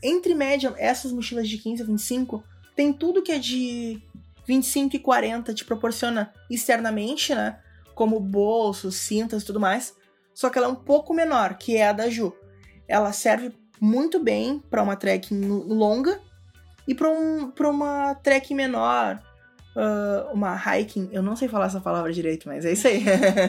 Entre 0.04 0.36
média, 0.36 0.72
essas 0.78 1.12
mochilas 1.12 1.50
de 1.50 1.58
15 1.58 1.82
a 1.82 1.86
25, 1.88 2.44
tem 2.76 2.94
tudo 2.94 3.24
que 3.24 3.32
é 3.32 3.40
de 3.40 4.00
25 4.46 4.98
e 4.98 5.00
40 5.00 5.52
te 5.52 5.66
proporciona 5.66 6.32
externamente, 6.48 7.34
né? 7.34 7.58
Como 7.96 8.20
bolsos, 8.20 8.96
cintas 8.98 9.42
e 9.42 9.46
tudo 9.48 9.60
mais. 9.60 9.96
Só 10.32 10.52
que 10.52 10.60
ela 10.60 10.68
é 10.68 10.72
um 10.72 10.76
pouco 10.76 11.12
menor, 11.12 11.56
que 11.56 11.76
é 11.76 11.88
a 11.88 11.92
da 11.92 12.08
Ju. 12.08 12.36
Ela 12.90 13.14
serve 13.14 13.54
muito 13.80 14.20
bem 14.20 14.62
para 14.70 14.84
uma 14.84 14.98
trekking 14.98 15.40
longa 15.48 16.20
e 16.88 16.94
para 16.94 17.10
um, 17.10 17.52
pra 17.52 17.70
uma 17.70 18.16
trekking 18.16 18.56
menor, 18.56 19.20
uh, 19.76 20.34
uma 20.34 20.56
hiking, 20.56 21.10
eu 21.12 21.22
não 21.22 21.36
sei 21.36 21.48
falar 21.48 21.68
essa 21.68 21.80
palavra 21.80 22.12
direito, 22.12 22.48
mas 22.48 22.66
é 22.66 22.72
isso 22.72 22.88
aí, 22.88 23.04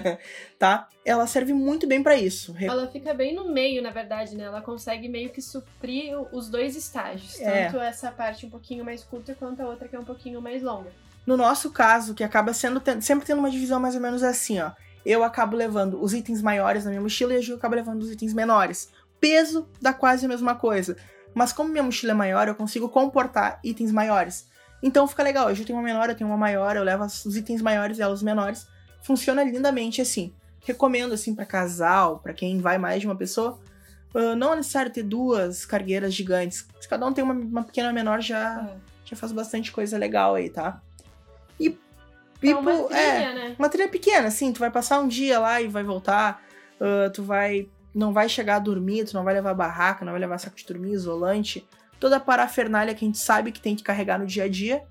tá? 0.59 0.89
Ela 1.05 1.27
serve 1.27 1.53
muito 1.53 1.87
bem 1.87 2.03
para 2.03 2.17
isso. 2.17 2.55
Ela 2.61 2.87
fica 2.89 3.15
bem 3.15 3.35
no 3.35 3.51
meio, 3.51 3.83
na 3.83 3.91
verdade, 3.91 4.37
né? 4.37 4.45
Ela 4.45 4.61
consegue 4.61 5.09
meio 5.09 5.31
que 5.31 5.41
suprir 5.41 6.15
os 6.33 6.49
dois 6.49 6.77
estágios, 6.77 7.41
é. 7.41 7.65
tanto 7.65 7.81
essa 7.81 8.13
parte 8.13 8.47
um 8.47 8.51
pouquinho 8.51 8.85
mais 8.85 9.03
curta 9.03 9.35
quanto 9.35 9.63
a 9.63 9.67
outra 9.67 9.89
que 9.89 9.97
é 9.97 9.99
um 9.99 10.05
pouquinho 10.05 10.41
mais 10.41 10.63
longa. 10.63 10.91
No 11.27 11.37
nosso 11.37 11.71
caso, 11.71 12.15
que 12.15 12.25
acaba 12.25 12.53
sendo 12.53 12.83
sempre 13.01 13.27
tendo 13.27 13.39
uma 13.39 13.51
divisão 13.51 13.81
mais 13.81 13.95
ou 13.95 14.01
menos 14.01 14.23
assim, 14.23 14.61
ó. 14.61 14.73
Eu 15.05 15.25
acabo 15.25 15.57
levando 15.57 16.03
os 16.03 16.13
itens 16.13 16.43
maiores 16.43 16.85
na 16.85 16.91
minha 16.91 17.01
mochila 17.01 17.33
e 17.33 17.39
a 17.39 17.41
Ju 17.41 17.55
acaba 17.55 17.77
levando 17.77 18.03
os 18.03 18.11
itens 18.11 18.35
menores. 18.35 18.91
Peso 19.21 19.69
dá 19.81 19.93
quase 19.93 20.27
a 20.27 20.29
mesma 20.29 20.55
coisa. 20.55 20.97
Mas 21.35 21.53
como 21.53 21.71
minha 21.71 21.83
mochila 21.83 22.13
é 22.13 22.15
maior, 22.15 22.49
eu 22.49 22.55
consigo 22.55 22.89
comportar 22.89 23.61
itens 23.63 23.93
maiores. 23.93 24.49
Então 24.83 25.07
fica 25.07 25.23
legal. 25.23 25.51
Eu 25.51 25.65
tenho 25.65 25.79
uma 25.79 25.85
menor, 25.85 26.09
eu 26.09 26.15
tenho 26.15 26.29
uma 26.29 26.37
maior, 26.37 26.77
eu 26.77 26.83
levo 26.83 27.05
os 27.05 27.37
itens 27.37 27.63
maiores 27.63 27.99
e 27.99 28.03
elas 28.03 28.23
menores. 28.23 28.67
Funciona 29.03 29.45
lindamente 29.45 30.01
assim. 30.01 30.35
Recomendo 30.63 31.13
assim 31.13 31.35
para 31.35 31.47
casal, 31.47 32.19
para 32.19 32.33
quem 32.33 32.59
vai 32.59 32.79
mais 32.79 33.01
de 33.01 33.07
uma 33.07 33.17
pessoa. 33.17 33.61
Uh, 34.15 34.35
não 34.35 34.55
é 34.55 34.57
necessário 34.57 34.91
ter 34.91 35.05
duas 35.05 35.65
cargueiras 35.65 36.13
gigantes. 36.13 36.67
Se 36.81 36.89
cada 36.89 37.07
um 37.07 37.13
tem 37.13 37.23
uma, 37.23 37.35
uma 37.35 37.63
pequena 37.63 37.93
menor, 37.93 38.21
já, 38.21 38.69
é. 38.69 38.77
já 39.05 39.17
faz 39.17 39.31
bastante 39.31 39.71
coisa 39.71 39.97
legal 39.97 40.35
aí, 40.35 40.51
tá? 40.51 40.83
E 41.59 41.79
Pipo, 42.41 42.59
é 42.59 42.73
uma 42.73 42.85
trilha, 42.89 42.99
é, 42.99 43.35
né? 43.35 43.57
Uma 43.59 43.69
trilha 43.69 43.89
pequena, 43.89 44.29
assim, 44.29 44.53
tu 44.53 44.59
vai 44.59 44.71
passar 44.71 44.99
um 44.99 45.07
dia 45.07 45.39
lá 45.39 45.61
e 45.61 45.69
vai 45.69 45.85
voltar. 45.85 46.43
Uh, 46.81 47.11
tu 47.13 47.23
vai. 47.23 47.69
Não 47.95 48.13
vai 48.13 48.29
chegar 48.29 48.57
a 48.57 48.61
dormir, 48.61 49.05
tu 49.05 49.15
não 49.15 49.25
vai 49.25 49.35
levar 49.35 49.55
barraca, 49.55 50.05
não 50.05 50.13
vai 50.13 50.21
levar 50.21 50.39
saco 50.39 50.57
de 50.57 50.67
dormir, 50.67 50.93
isolante 50.93 51.67
toda 52.01 52.17
a 52.17 52.21
parafernália 52.21 52.95
que 52.95 53.05
a 53.05 53.07
gente 53.07 53.19
sabe 53.19 53.53
que 53.53 53.61
tem 53.61 53.77
que 53.77 53.83
carregar 53.83 54.19
no 54.19 54.27
dia 54.27 54.45
a 54.45 54.49
dia. 54.49 54.83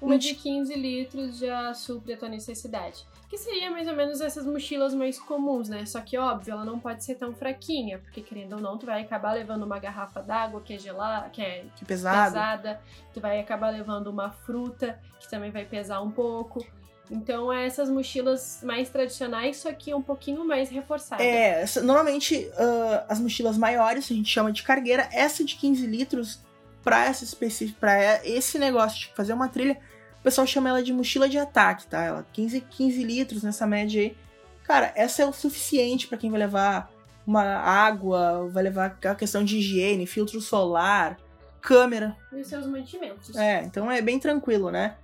Uma 0.00 0.16
de 0.16 0.34
15 0.34 0.74
litros 0.74 1.38
já 1.38 1.74
supre 1.74 2.14
a 2.14 2.16
tua 2.16 2.28
necessidade. 2.28 3.04
Que 3.28 3.36
seria 3.36 3.70
mais 3.70 3.86
ou 3.86 3.94
menos 3.94 4.20
essas 4.20 4.46
mochilas 4.46 4.94
mais 4.94 5.18
comuns, 5.18 5.68
né? 5.68 5.84
Só 5.84 6.00
que, 6.00 6.16
óbvio, 6.16 6.52
ela 6.52 6.64
não 6.64 6.78
pode 6.78 7.04
ser 7.04 7.16
tão 7.16 7.34
fraquinha, 7.34 7.98
porque 7.98 8.22
querendo 8.22 8.54
ou 8.54 8.60
não, 8.60 8.78
tu 8.78 8.86
vai 8.86 9.02
acabar 9.02 9.32
levando 9.32 9.64
uma 9.64 9.78
garrafa 9.78 10.22
d'água 10.22 10.62
que 10.62 10.72
é 10.72 10.78
gelada, 10.78 11.28
que 11.28 11.42
é 11.42 11.64
que 11.76 11.84
pesada. 11.84 12.24
pesada, 12.26 12.80
tu 13.12 13.20
vai 13.20 13.40
acabar 13.40 13.70
levando 13.70 14.06
uma 14.06 14.30
fruta, 14.30 14.98
que 15.20 15.28
também 15.28 15.50
vai 15.50 15.66
pesar 15.66 16.00
um 16.00 16.10
pouco. 16.10 16.64
Então, 17.10 17.52
é 17.52 17.66
essas 17.66 17.88
mochilas 17.88 18.60
mais 18.62 18.88
tradicionais, 18.90 19.56
só 19.56 19.72
que 19.72 19.94
um 19.94 20.02
pouquinho 20.02 20.44
mais 20.44 20.68
reforçadas. 20.68 21.24
É, 21.24 21.64
normalmente 21.80 22.50
uh, 22.54 23.04
as 23.08 23.18
mochilas 23.18 23.56
maiores 23.56 24.10
a 24.10 24.14
gente 24.14 24.28
chama 24.28 24.52
de 24.52 24.62
cargueira. 24.62 25.08
Essa 25.12 25.44
de 25.44 25.56
15 25.56 25.86
litros, 25.86 26.40
pra, 26.82 27.06
essa 27.06 27.24
específica, 27.24 27.78
pra 27.80 28.26
esse 28.26 28.58
negócio 28.58 29.00
de 29.00 29.12
fazer 29.14 29.32
uma 29.32 29.48
trilha, 29.48 29.78
o 30.20 30.22
pessoal 30.22 30.46
chama 30.46 30.68
ela 30.68 30.82
de 30.82 30.92
mochila 30.92 31.28
de 31.28 31.38
ataque, 31.38 31.86
tá? 31.86 32.02
Ela 32.02 32.26
15, 32.32 32.60
15 32.60 33.02
litros 33.02 33.42
nessa 33.42 33.66
média 33.66 34.02
aí. 34.02 34.16
Cara, 34.64 34.92
essa 34.94 35.22
é 35.22 35.26
o 35.26 35.32
suficiente 35.32 36.06
para 36.06 36.18
quem 36.18 36.30
vai 36.30 36.40
levar 36.40 36.90
uma 37.26 37.42
água, 37.42 38.48
vai 38.48 38.62
levar 38.62 38.98
a 39.04 39.14
questão 39.14 39.44
de 39.44 39.58
higiene, 39.58 40.06
filtro 40.06 40.40
solar, 40.40 41.18
câmera. 41.60 42.16
E 42.32 42.42
seus 42.44 42.66
mantimentos. 42.66 43.36
É, 43.36 43.62
então 43.62 43.90
é 43.90 44.00
bem 44.00 44.18
tranquilo, 44.18 44.70
né? 44.70 44.96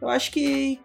Eu 0.00 0.08
acho 0.08 0.30
que, 0.30 0.80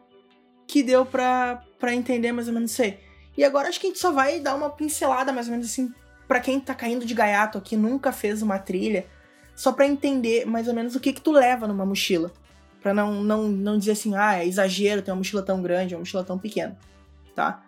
que 0.67 0.84
deu 0.84 1.06
pra, 1.06 1.63
pra 1.80 1.93
entender 1.93 2.32
mais 2.32 2.47
ou 2.47 2.54
menos 2.54 2.71
isso 2.71 2.82
aí. 2.82 2.99
E 3.38 3.43
agora 3.43 3.67
acho 3.67 3.80
que 3.80 3.88
a 3.88 3.89
gente 3.89 3.99
só 3.99 4.12
vai 4.12 4.39
dar 4.39 4.56
uma 4.56 4.69
pincelada 4.69 5.32
mais 5.32 5.47
ou 5.47 5.51
menos 5.51 5.67
assim 5.67 5.93
para 6.28 6.39
quem 6.39 6.60
tá 6.60 6.73
caindo 6.73 7.06
de 7.06 7.13
gaiato 7.13 7.58
aqui, 7.58 7.75
nunca 7.75 8.12
fez 8.12 8.41
uma 8.41 8.58
trilha, 8.58 9.06
só 9.56 9.71
para 9.71 9.86
entender 9.86 10.45
mais 10.45 10.67
ou 10.67 10.73
menos 10.73 10.95
o 10.95 10.99
que 10.99 11.13
que 11.13 11.21
tu 11.21 11.32
leva 11.32 11.67
numa 11.67 11.86
mochila. 11.86 12.32
Pra 12.82 12.93
não, 12.93 13.23
não, 13.23 13.43
não 13.47 13.78
dizer 13.78 13.91
assim, 13.91 14.15
ah, 14.15 14.38
é 14.38 14.45
exagero 14.45 15.01
ter 15.01 15.12
uma 15.12 15.17
mochila 15.17 15.41
tão 15.41 15.62
grande, 15.62 15.95
uma 15.95 15.99
mochila 15.99 16.23
tão 16.23 16.38
pequena, 16.38 16.78
tá? 17.34 17.63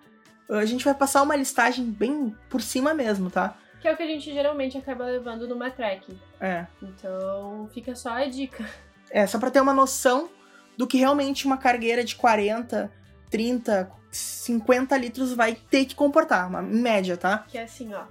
A 0.50 0.66
gente 0.66 0.86
vai 0.86 0.94
passar 0.94 1.22
uma 1.24 1.36
listagem 1.36 1.86
bem 1.86 2.36
por 2.50 2.62
cima 2.62 2.94
mesmo, 2.94 3.30
tá? 3.30 3.58
Que 3.82 3.88
é 3.88 3.94
o 3.94 3.98
que 3.98 4.04
a 4.04 4.08
gente 4.08 4.32
geralmente 4.32 4.78
acaba 4.78 5.06
levando 5.06 5.48
numa 5.48 5.70
trekking. 5.70 6.20
É. 6.40 6.66
Então, 6.82 7.70
fica 7.74 7.96
só 7.96 8.10
a 8.10 8.26
dica. 8.26 8.66
É, 9.10 9.26
só 9.28 9.40
pra 9.40 9.52
ter 9.52 9.62
uma 9.62 9.74
noção 9.74 10.30
do 10.78 10.86
que 10.88 10.98
realmente 10.98 11.46
uma 11.46 11.58
cargueira 11.58 12.04
de 12.04 12.16
40, 12.16 12.92
30, 13.30 13.92
50 14.12 14.98
litros 14.98 15.34
vai 15.34 15.56
ter 15.56 15.86
que 15.86 15.96
comportar, 15.96 16.48
uma 16.48 16.62
média, 16.62 17.18
tá? 17.18 17.46
Que 17.48 17.58
é 17.58 17.64
assim, 17.64 17.94
ó. 17.94 18.04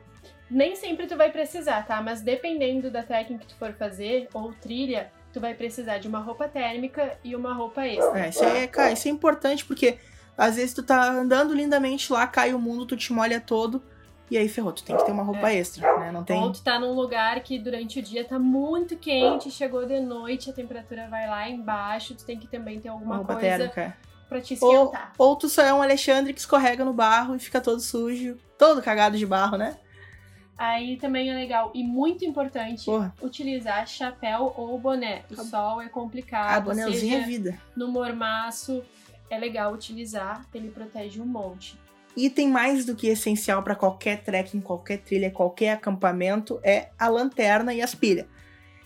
Nem 0.51 0.77
sempre 0.77 1.07
tu 1.07 1.17
vai 1.17 1.31
precisar, 1.31 1.87
tá? 1.87 2.03
Mas 2.03 2.21
dependendo 2.21 2.91
da 2.91 3.03
técnica 3.03 3.45
que 3.45 3.55
tu 3.55 3.59
for 3.59 3.73
fazer, 3.73 4.29
ou 4.35 4.53
trilha, 4.53 5.11
tu 5.33 5.41
vai 5.41 5.55
precisar 5.55 5.99
de 5.99 6.09
uma 6.09 6.21
roupa 6.21 6.49
térmica 6.49 7.19
e 7.23 7.35
uma 7.35 7.53
roupa 7.53 7.87
extra. 7.87 8.27
É, 8.27 8.29
isso 8.29 8.45
é, 8.45 8.67
cara, 8.67 8.93
isso 8.93 9.09
é 9.09 9.11
importante 9.11 9.65
porque 9.65 9.99
às 10.37 10.57
vezes 10.57 10.75
tu 10.75 10.83
tá 10.83 11.11
andando 11.11 11.55
lindamente 11.55 12.13
lá, 12.13 12.27
cai 12.27 12.53
o 12.53 12.59
mundo, 12.59 12.87
tu 12.87 12.97
te 12.97 13.13
molha 13.13 13.41
todo. 13.41 13.83
E 14.31 14.37
aí 14.37 14.49
ferrou, 14.49 14.73
tu 14.73 14.83
tem 14.83 14.97
que 14.97 15.05
ter 15.05 15.13
uma 15.13 15.23
roupa 15.23 15.51
é. 15.51 15.57
extra, 15.57 15.99
né? 15.99 16.11
Não 16.11 16.25
tem... 16.25 16.43
Ou 16.43 16.51
tu 16.51 16.63
tá 16.63 16.81
num 16.81 16.93
lugar 16.93 17.41
que 17.41 17.59
durante 17.59 18.01
o 18.01 18.03
dia 18.03 18.25
tá 18.25 18.39
muito 18.39 18.97
quente, 18.97 19.51
chegou 19.51 19.87
de 19.87 20.01
noite, 20.01 20.51
a 20.51 20.53
temperatura 20.53 21.07
vai 21.09 21.29
lá 21.29 21.49
embaixo, 21.49 22.15
tu 22.15 22.25
tem 22.25 22.39
que 22.39 22.49
também 22.49 22.81
ter 22.81 22.89
alguma 22.89 23.17
roupa 23.17 23.35
coisa 23.35 23.59
térmica. 23.59 23.81
É. 23.81 23.95
pra 24.29 24.41
te 24.41 24.55
esquentar. 24.55 25.13
Ou, 25.17 25.29
ou 25.29 25.37
tu 25.37 25.49
só 25.49 25.63
é 25.63 25.73
um 25.73 25.81
Alexandre 25.81 26.33
que 26.33 26.41
escorrega 26.41 26.85
no 26.85 26.93
barro 26.93 27.37
e 27.37 27.39
fica 27.39 27.61
todo 27.61 27.81
sujo, 27.81 28.37
todo 28.59 28.83
cagado 28.83 29.17
de 29.17 29.25
barro, 29.25 29.57
né? 29.57 29.77
Aí 30.59 30.97
também 30.97 31.31
é 31.31 31.35
legal 31.35 31.71
e 31.75 31.85
muito 31.85 32.25
importante 32.25 32.87
Porra. 32.87 33.15
utilizar 33.21 33.87
chapéu 33.87 34.55
ou 34.57 34.79
boné. 34.79 35.23
O 35.31 35.37
sol 35.45 35.83
é 35.83 35.89
complicado. 35.89 36.57
A 36.57 36.61
bonézinho 36.61 37.19
é 37.19 37.21
vida. 37.21 37.61
No 37.77 37.89
mormaço 37.89 38.83
é 39.29 39.39
legal 39.39 39.73
utilizar, 39.75 40.47
ele 40.55 40.71
protege 40.71 41.21
um 41.21 41.27
monte. 41.27 41.79
Item 42.17 42.49
mais 42.49 42.85
do 42.87 42.95
que 42.95 43.09
essencial 43.09 43.63
para 43.63 43.75
qualquer 43.75 44.23
trekking, 44.23 44.61
qualquer 44.61 44.99
trilha, 44.99 45.31
qualquer 45.31 45.73
acampamento 45.73 46.59
é 46.63 46.89
a 46.99 47.09
lanterna 47.09 47.75
e 47.75 47.83
as 47.83 47.95
pilhas. 47.95 48.27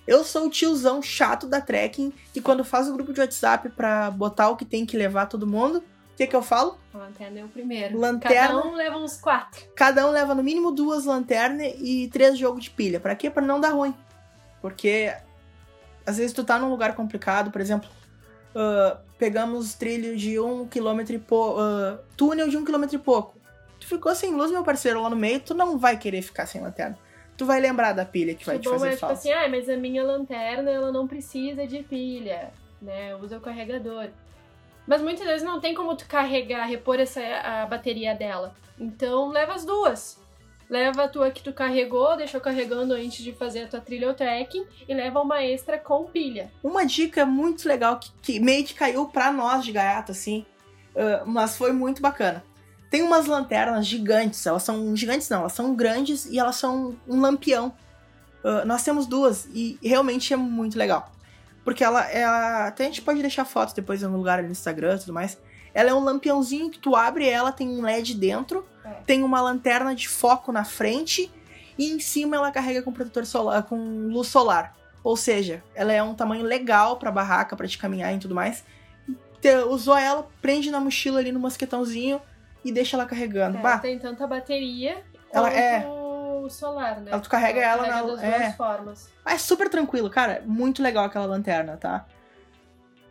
Eu 0.07 0.25
sou 0.25 0.47
o 0.47 0.51
tiozão 0.51 1.01
chato 1.01 1.47
da 1.47 1.61
trekking 1.61 2.13
que 2.33 2.41
quando 2.41 2.65
faz 2.65 2.89
o 2.89 2.93
grupo 2.93 3.13
de 3.13 3.21
WhatsApp 3.21 3.69
para 3.71 4.11
botar 4.11 4.49
o 4.49 4.57
que 4.57 4.65
tem 4.65 4.85
que 4.85 4.97
levar 4.97 5.27
todo 5.27 5.47
mundo, 5.47 5.79
o 5.79 6.17
que, 6.17 6.27
que 6.27 6.35
eu 6.35 6.43
falo? 6.43 6.77
Lanterna 6.93 7.41
é 7.41 7.45
o 7.45 7.49
primeiro. 7.49 7.99
Lanterna. 7.99 8.49
Cada 8.49 8.67
um 8.67 8.75
leva 8.75 8.97
uns 8.99 9.17
quatro. 9.17 9.65
Cada 9.77 10.07
um 10.07 10.11
leva 10.11 10.35
no 10.35 10.43
mínimo 10.43 10.73
duas 10.73 11.05
lanternas 11.05 11.73
e 11.79 12.09
três 12.09 12.37
jogos 12.37 12.65
de 12.65 12.71
pilha. 12.71 12.99
Para 12.99 13.15
quê? 13.15 13.31
Para 13.31 13.47
não 13.47 13.61
dar 13.61 13.71
ruim. 13.71 13.95
Porque 14.61 15.15
às 16.05 16.17
vezes 16.19 16.33
tu 16.33 16.43
tá 16.43 16.59
num 16.59 16.69
lugar 16.69 16.95
complicado, 16.95 17.51
por 17.51 17.61
exemplo, 17.61 17.89
uh, 18.55 18.99
pegamos 19.19 19.75
trilho 19.75 20.17
de 20.17 20.39
um 20.39 20.67
quilômetro 20.67 21.15
e 21.15 21.19
pouco. 21.19 21.61
Uh, 21.61 21.99
túnel 22.17 22.49
de 22.49 22.57
um 22.57 22.65
quilômetro 22.65 22.97
e 22.97 22.99
pouco. 22.99 23.35
Tu 23.79 23.87
ficou 23.87 24.15
sem 24.15 24.35
luz, 24.35 24.51
meu 24.51 24.63
parceiro, 24.63 25.03
lá 25.03 25.11
no 25.11 25.17
meio, 25.17 25.41
tu 25.41 25.55
não 25.55 25.79
vai 25.79 25.97
querer 25.97 26.23
ficar 26.23 26.47
sem 26.47 26.61
lanterna. 26.61 26.99
Tu 27.37 27.47
vai 27.47 27.59
lembrar 27.59 27.95
da 27.95 28.05
pilha 28.05 28.35
que 28.35 28.45
vai 28.45 28.59
te 28.59 28.69
fazer 28.69 28.89
é, 28.89 28.97
falta. 28.97 29.17
Tipo 29.17 29.29
assim, 29.29 29.33
ah, 29.33 29.49
mas 29.49 29.69
a 29.69 29.77
minha 29.77 30.05
lanterna 30.05 30.71
ela 30.71 30.93
não 30.93 31.09
precisa 31.09 31.67
de 31.67 31.83
pilha, 31.83 32.53
né? 32.83 33.17
Usa 33.17 33.39
o 33.39 33.41
carregador. 33.41 34.09
Mas 34.87 35.01
muitas 35.01 35.27
vezes 35.27 35.43
não 35.43 35.61
tem 35.61 35.75
como 35.75 35.97
tu 35.97 36.07
carregar, 36.07 36.67
repor 36.67 37.01
essa 37.01 37.21
a 37.21 37.65
bateria 37.65 38.15
dela. 38.15 38.55
Então 38.79 39.29
leva 39.29 39.55
as 39.55 39.65
duas. 39.65 40.21
Leva 40.71 41.05
a 41.05 41.09
tua 41.09 41.33
que 41.33 41.43
tu 41.43 41.53
carregou, 41.53 42.17
deixou 42.17 42.41
carregando 42.41 42.95
antes 42.95 43.25
de 43.25 43.33
fazer 43.33 43.65
a 43.65 43.67
tua 43.67 43.81
trilha 43.81 44.07
ou 44.07 44.15
trekking 44.15 44.65
e 44.89 44.95
leva 44.95 45.21
uma 45.21 45.43
extra 45.43 45.77
com 45.77 46.05
pilha. 46.05 46.51
Uma 46.63 46.87
dica 46.87 47.27
muito 47.27 47.69
legal 47.69 47.99
que, 47.99 48.13
que 48.23 48.39
meio 48.39 48.65
que 48.65 48.75
caiu 48.75 49.09
pra 49.09 49.33
nós 49.33 49.65
de 49.65 49.73
gaiato, 49.73 50.13
assim, 50.13 50.47
uh, 50.95 51.27
mas 51.27 51.57
foi 51.57 51.73
muito 51.73 52.01
bacana. 52.01 52.45
Tem 52.89 53.03
umas 53.03 53.27
lanternas 53.27 53.85
gigantes, 53.85 54.47
elas 54.47 54.63
são 54.63 54.95
gigantes 54.95 55.29
não, 55.29 55.41
elas 55.41 55.53
são 55.53 55.75
grandes 55.75 56.27
e 56.27 56.39
elas 56.39 56.55
são 56.55 56.97
um 57.07 57.21
lampião. 57.21 57.75
Uh, 58.45 58.65
nós 58.65 58.85
temos 58.85 59.07
duas 59.07 59.49
e 59.53 59.77
realmente 59.83 60.33
é 60.33 60.37
muito 60.37 60.79
legal. 60.79 61.11
Porque 61.65 61.85
ela, 61.85 62.09
ela. 62.11 62.69
Até 62.69 62.85
a 62.85 62.87
gente 62.87 63.03
pode 63.03 63.21
deixar 63.21 63.45
fotos 63.45 63.75
depois 63.75 64.03
em 64.03 64.07
algum 64.07 64.19
lugar 64.19 64.43
no 64.43 64.51
Instagram 64.51 64.97
e 64.97 64.99
tudo 65.01 65.13
mais. 65.13 65.37
Ela 65.75 65.91
é 65.91 65.95
um 65.95 66.03
lampiãozinho 66.03 66.71
que 66.71 66.79
tu 66.79 66.97
abre 66.97 67.29
ela, 67.29 67.53
tem 67.53 67.69
um 67.69 67.83
LED 67.83 68.15
dentro, 68.15 68.67
é. 68.85 68.91
tem 69.07 69.23
uma 69.23 69.41
lanterna 69.41 69.95
de 69.95 70.09
foco 70.09 70.51
na 70.53 70.65
frente 70.65 71.31
e 71.79 71.91
em 71.93 71.99
cima 72.01 72.37
ela 72.37 72.51
carrega 72.51 72.83
com 72.83 72.93
protetor 72.93 73.25
solar, 73.25 73.63
com 73.63 73.77
luz 74.09 74.29
solar. 74.29 74.77
Ou 75.03 75.17
seja, 75.17 75.63
ela 75.75 75.93
é 75.93 76.03
um 76.03 76.15
tamanho 76.15 76.45
legal 76.45 76.97
para 76.97 77.11
barraca, 77.11 77.57
para 77.57 77.67
te 77.67 77.79
caminhar 77.79 78.15
e 78.15 78.19
tudo 78.19 78.35
mais. 78.35 78.63
usou 79.69 79.97
ela, 79.97 80.29
prende 80.43 80.71
na 80.71 80.79
mochila 80.81 81.19
ali 81.21 81.33
no 81.33 81.41
mosquetãozinho 81.41 82.21
e 82.65 82.71
deixa 82.71 82.97
ela 82.97 83.07
carregando. 83.07 83.57
É, 83.59 83.61
Bah, 83.63 83.79
tem 83.79 83.99
tanto 83.99 84.23
a 84.23 84.27
bateria 84.27 85.03
Ela 85.33 85.49
quanto 85.51 85.59
é- 85.59 85.87
o 85.87 86.49
solar, 86.51 87.01
né? 87.01 87.11
Ela- 87.13 87.21
tu 87.21 87.31
carrega 87.31 87.61
ela 87.61 87.87
carrega 87.87 88.07
na- 88.07 88.13
das 88.13 88.23
é. 88.23 88.39
duas 88.41 88.57
formas. 88.57 89.09
é 89.25 89.39
super 89.39 89.69
tranquilo, 89.71 90.11
cara. 90.11 90.43
Muito 90.45 90.83
legal 90.83 91.05
aquela 91.05 91.25
lanterna, 91.27 91.77
tá? 91.79 92.05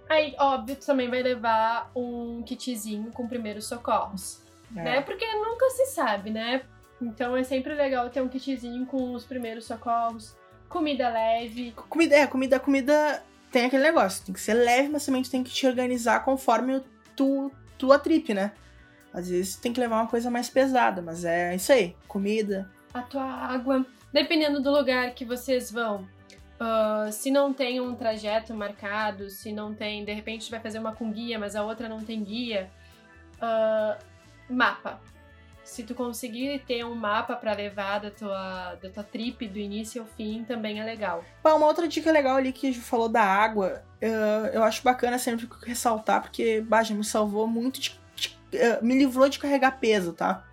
Aí, 0.10 0.36
óbvio, 0.40 0.76
tu 0.76 0.86
também 0.88 1.08
vai 1.10 1.22
levar 1.22 1.92
um 1.96 2.42
kitzinho 2.44 3.12
com 3.12 3.28
primeiros 3.28 3.68
socorros, 3.68 4.42
É. 4.76 4.82
né? 4.84 5.02
Porque 5.02 5.26
nunca 5.36 5.70
se 5.70 5.86
sabe, 5.86 6.32
né? 6.32 6.64
Então 7.02 7.38
é 7.38 7.44
sempre 7.44 7.74
legal 7.76 8.10
ter 8.10 8.22
um 8.22 8.28
kitzinho 8.28 8.86
com 8.88 9.14
os 9.14 9.24
primeiros 9.24 9.66
socorros, 9.66 10.36
comida 10.68 11.08
leve. 11.10 11.72
Comida, 11.88 12.16
é, 12.16 12.28
comida, 12.28 12.60
comida 12.60 13.24
tem 13.52 13.66
aquele 13.66 13.84
negócio. 13.84 14.26
Tem 14.26 14.34
que 14.34 14.42
ser 14.42 14.56
leve, 14.56 14.90
mas 14.90 15.06
também 15.06 15.22
tu 15.22 15.30
tem 15.32 15.44
que 15.44 15.52
te 15.52 15.66
organizar 15.68 16.26
conforme 16.26 16.82
tu, 17.16 17.52
tua 17.78 17.98
trip, 18.00 18.34
né? 18.34 18.52
Às 19.14 19.30
vezes 19.30 19.56
tem 19.56 19.72
que 19.72 19.80
levar 19.80 19.98
uma 20.02 20.08
coisa 20.08 20.30
mais 20.30 20.50
pesada, 20.50 21.02
mas 21.02 21.24
é 21.24 21.56
isso 21.56 21.72
aí. 21.72 21.96
Comida. 22.08 22.70
a 22.94 23.02
tua 23.04 23.24
água. 23.24 23.86
Dependendo 24.12 24.60
do 24.62 24.72
lugar 24.72 25.14
que 25.14 25.24
vocês 25.24 25.72
vão. 25.72 26.08
Ah, 26.60 27.10
se 27.12 27.32
não 27.32 27.54
tem 27.54 27.80
um 27.80 27.96
trajeto 27.96 28.54
marcado, 28.54 29.30
se 29.30 29.52
não 29.52 29.74
tem, 29.74 30.04
de 30.04 30.14
repente 30.14 30.50
vai 30.52 30.60
fazer 30.60 30.80
uma 30.80 30.94
com 30.94 31.12
guia, 31.12 31.38
mas 31.40 31.56
a 31.56 31.64
outra 31.64 31.88
não 31.90 32.00
tem 32.00 32.24
guia. 32.24 32.70
ah, 33.42 33.98
mapa. 34.50 35.00
Se 35.64 35.84
tu 35.84 35.94
conseguir 35.94 36.64
ter 36.66 36.84
um 36.84 36.96
mapa 36.96 37.36
pra 37.36 37.54
levar 37.54 38.00
da 38.00 38.10
tua, 38.10 38.74
da 38.82 38.90
tua 38.90 39.04
trip 39.04 39.48
do 39.48 39.60
início 39.60 40.02
ao 40.02 40.08
fim, 40.08 40.44
também 40.44 40.80
é 40.80 40.84
legal. 40.84 41.24
Pá, 41.44 41.54
uma 41.54 41.68
outra 41.68 41.88
dica 41.88 42.12
legal 42.12 42.38
ali 42.38 42.52
que 42.52 42.66
a 42.68 42.72
gente 42.72 42.82
falou 42.84 43.08
da 43.08 43.22
água, 43.22 43.84
eh, 44.02 44.52
eu 44.54 44.64
acho 44.64 44.82
bacana 44.82 45.20
sempre 45.20 45.48
ressaltar, 45.64 46.24
porque 46.24 46.62
bah, 46.62 46.82
já 46.82 46.96
me 46.96 47.04
salvou 47.04 47.46
muito, 47.46 47.80
de- 47.80 48.00
de- 48.16 48.38
me 48.82 48.98
livrou 48.98 49.30
de 49.30 49.38
carregar 49.38 49.80
peso, 49.80 50.12
tá? 50.14 50.44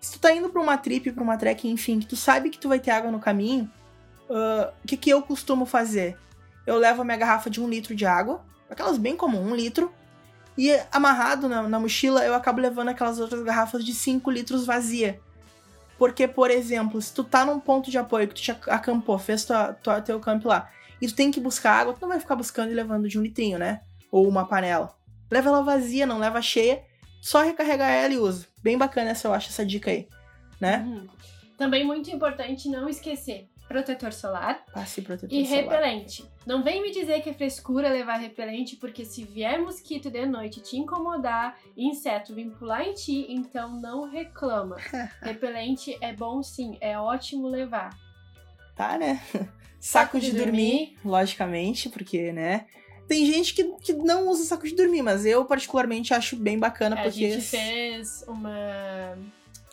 Se 0.00 0.12
tu 0.12 0.18
tá 0.18 0.32
indo 0.34 0.48
pra 0.48 0.62
uma 0.62 0.78
trip, 0.78 1.12
pra 1.12 1.22
uma 1.22 1.36
trek, 1.36 1.68
enfim, 1.68 2.00
que 2.00 2.06
tu 2.06 2.16
sabe 2.16 2.48
que 2.48 2.58
tu 2.58 2.70
vai 2.70 2.80
ter 2.80 2.90
água 2.90 3.10
no 3.10 3.20
caminho, 3.20 3.70
ah, 4.30 4.72
o 4.82 4.86
que, 4.86 4.96
que 4.96 5.10
eu 5.10 5.22
costumo 5.22 5.66
fazer? 5.66 6.16
Eu 6.66 6.76
levo 6.76 7.02
a 7.02 7.04
minha 7.04 7.16
garrafa 7.16 7.50
de 7.50 7.60
um 7.60 7.68
litro 7.68 7.94
de 7.94 8.06
água, 8.06 8.44
aquelas 8.70 8.98
bem 8.98 9.16
comum, 9.16 9.42
um 9.42 9.54
litro, 9.54 9.92
e 10.56 10.70
amarrado 10.90 11.48
na, 11.48 11.62
na 11.62 11.80
mochila 11.80 12.24
eu 12.24 12.34
acabo 12.34 12.60
levando 12.60 12.88
aquelas 12.88 13.18
outras 13.18 13.42
garrafas 13.42 13.84
de 13.84 13.94
5 13.94 14.30
litros 14.30 14.66
vazia. 14.66 15.20
Porque, 15.98 16.26
por 16.26 16.50
exemplo, 16.50 17.00
se 17.00 17.12
tu 17.12 17.22
tá 17.22 17.44
num 17.44 17.60
ponto 17.60 17.90
de 17.90 17.98
apoio 17.98 18.28
que 18.28 18.34
tu 18.34 18.42
te 18.42 18.50
acampou, 18.50 19.18
fez 19.18 19.44
tua, 19.44 19.72
tua, 19.72 20.00
teu 20.00 20.18
camp 20.18 20.44
lá, 20.44 20.70
e 21.00 21.06
tu 21.06 21.14
tem 21.14 21.30
que 21.30 21.40
buscar 21.40 21.80
água, 21.80 21.94
tu 21.94 22.00
não 22.00 22.08
vai 22.08 22.20
ficar 22.20 22.36
buscando 22.36 22.70
e 22.70 22.74
levando 22.74 23.08
de 23.08 23.18
um 23.18 23.22
litrinho, 23.22 23.58
né? 23.58 23.82
Ou 24.10 24.28
uma 24.28 24.46
panela. 24.46 24.94
Leva 25.30 25.48
ela 25.48 25.62
vazia, 25.62 26.06
não 26.06 26.18
leva 26.18 26.42
cheia, 26.42 26.82
só 27.20 27.42
recarregar 27.42 27.90
ela 27.90 28.12
e 28.12 28.18
usa. 28.18 28.46
Bem 28.62 28.76
bacana 28.76 29.10
essa, 29.10 29.28
eu 29.28 29.34
acho, 29.34 29.48
essa 29.48 29.64
dica 29.64 29.90
aí, 29.90 30.08
né? 30.60 30.84
Uhum. 30.86 31.08
Também 31.56 31.86
muito 31.86 32.10
importante 32.10 32.68
não 32.68 32.88
esquecer 32.88 33.51
protetor 33.68 34.12
solar 34.12 34.64
Passe 34.72 35.02
protetor 35.02 35.36
e 35.36 35.46
solar. 35.46 35.62
repelente. 35.62 36.24
Não 36.46 36.62
vem 36.62 36.82
me 36.82 36.90
dizer 36.90 37.22
que 37.22 37.30
é 37.30 37.34
frescura 37.34 37.88
levar 37.88 38.16
repelente, 38.16 38.76
porque 38.76 39.04
se 39.04 39.24
vier 39.24 39.60
mosquito 39.60 40.10
de 40.10 40.26
noite 40.26 40.60
te 40.60 40.76
incomodar, 40.76 41.58
inseto 41.76 42.34
vir 42.34 42.50
pular 42.50 42.84
em 42.86 42.94
ti, 42.94 43.26
então 43.28 43.80
não 43.80 44.10
reclama. 44.10 44.76
repelente 45.22 45.96
é 46.00 46.12
bom 46.12 46.42
sim, 46.42 46.76
é 46.80 46.98
ótimo 46.98 47.48
levar. 47.48 47.90
Tá, 48.74 48.98
né? 48.98 49.20
Saco 49.80 50.20
de, 50.20 50.32
dormir, 50.32 50.96
logicamente, 51.04 51.88
porque, 51.88 52.32
né? 52.32 52.66
Tem 53.08 53.26
gente 53.26 53.52
que, 53.52 53.64
que 53.78 53.92
não 53.92 54.28
usa 54.28 54.44
saco 54.44 54.66
de 54.66 54.74
dormir, 54.74 55.02
mas 55.02 55.26
eu 55.26 55.44
particularmente 55.44 56.14
acho 56.14 56.36
bem 56.36 56.58
bacana, 56.58 56.96
A 56.98 57.02
porque. 57.02 57.32
gente 57.32 57.42
fez 57.42 58.24
uma, 58.28 59.18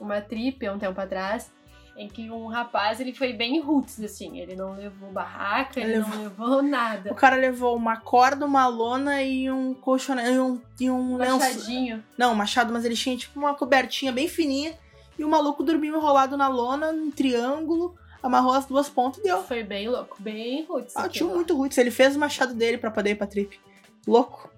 uma 0.01 0.19
trip 0.19 0.65
há 0.65 0.73
um 0.73 0.79
tempo 0.79 0.99
atrás, 0.99 1.51
em 1.95 2.07
que 2.07 2.29
um 2.29 2.47
rapaz 2.47 2.99
ele 2.99 3.13
foi 3.13 3.33
bem 3.33 3.59
roots, 3.59 3.99
assim. 4.01 4.39
Ele 4.39 4.55
não 4.55 4.75
levou 4.75 5.11
barraca, 5.11 5.79
ele, 5.79 5.93
Ele 5.93 5.99
não 5.99 6.23
levou 6.23 6.61
nada. 6.61 7.11
O 7.11 7.15
cara 7.15 7.35
levou 7.35 7.75
uma 7.75 7.97
corda, 7.97 8.45
uma 8.45 8.67
lona 8.67 9.21
e 9.21 9.51
um 9.51 9.73
colchonete. 9.73 10.29
E 10.29 10.39
um, 10.39 10.61
e 10.79 10.89
um 10.89 11.17
lenço. 11.17 11.39
Machadinho. 11.39 12.03
Não, 12.17 12.33
machado, 12.33 12.71
mas 12.71 12.85
ele 12.85 12.95
tinha 12.95 13.17
tipo 13.17 13.39
uma 13.39 13.53
cobertinha 13.53 14.11
bem 14.11 14.27
fininha. 14.27 14.73
E 15.17 15.23
o 15.23 15.29
maluco 15.29 15.63
dormiu 15.63 15.97
enrolado 15.97 16.37
na 16.37 16.47
lona, 16.47 16.93
em 16.93 17.11
triângulo, 17.11 17.93
amarrou 18.23 18.53
as 18.53 18.65
duas 18.65 18.87
pontas 18.87 19.19
e 19.19 19.23
deu. 19.23 19.43
Foi 19.43 19.63
bem 19.63 19.89
louco, 19.89 20.15
bem 20.19 20.63
roots. 20.63 20.95
Ah, 20.95 21.09
lá. 21.13 21.33
muito 21.33 21.55
roots. 21.55 21.77
Ele 21.77 21.91
fez 21.91 22.15
o 22.15 22.19
machado 22.19 22.53
dele 22.53 22.77
pra 22.77 22.89
poder 22.89 23.11
ir 23.11 23.15
pra 23.15 23.27
trip. 23.27 23.59
Louco. 24.07 24.49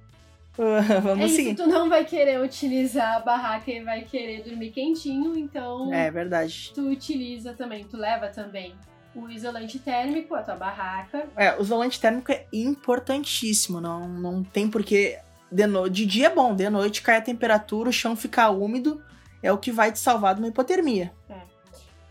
Ah, 0.60 0.94
É 0.94 1.00
vamos 1.00 1.26
isso, 1.28 1.36
seguir. 1.38 1.56
tu 1.56 1.66
não 1.68 1.88
vai 1.90 2.04
querer 2.06 2.40
utilizar 2.42 3.16
a 3.18 3.20
barraca 3.20 3.72
e 3.72 3.82
vai 3.84 4.04
querer 4.04 4.44
dormir 4.44 4.72
quentinho, 4.72 5.36
então 5.38 5.94
É 5.94 6.12
verdade. 6.12 6.72
tu 6.76 6.90
utiliza 6.90 7.54
também, 7.54 7.84
tu 7.86 7.96
leva 7.98 8.28
também 8.28 8.74
o 9.16 9.30
isolante 9.30 9.80
térmico, 9.80 10.36
a 10.36 10.42
tua 10.44 10.56
barraca. 10.56 11.28
É, 11.36 11.58
o 11.58 11.62
isolante 11.62 12.00
térmico 12.00 12.32
é 12.32 12.46
importantíssimo. 12.54 13.82
Não, 13.82 14.08
não 14.08 14.44
tem 14.44 14.70
porque. 14.70 15.18
De, 15.52 15.68
no... 15.68 15.90
de 15.90 16.06
dia 16.06 16.28
é 16.28 16.30
bom, 16.34 16.56
de 16.56 16.70
noite 16.70 17.02
cai 17.02 17.18
a 17.18 17.22
temperatura, 17.22 17.90
o 17.90 17.94
chão 17.94 18.16
fica 18.16 18.50
úmido. 18.50 19.02
É 19.44 19.52
o 19.52 19.58
que 19.58 19.72
vai 19.72 19.92
te 19.92 20.00
salvar 20.00 20.36
de 20.36 20.42
uma 20.42 20.48
hipotermia. 20.48 21.12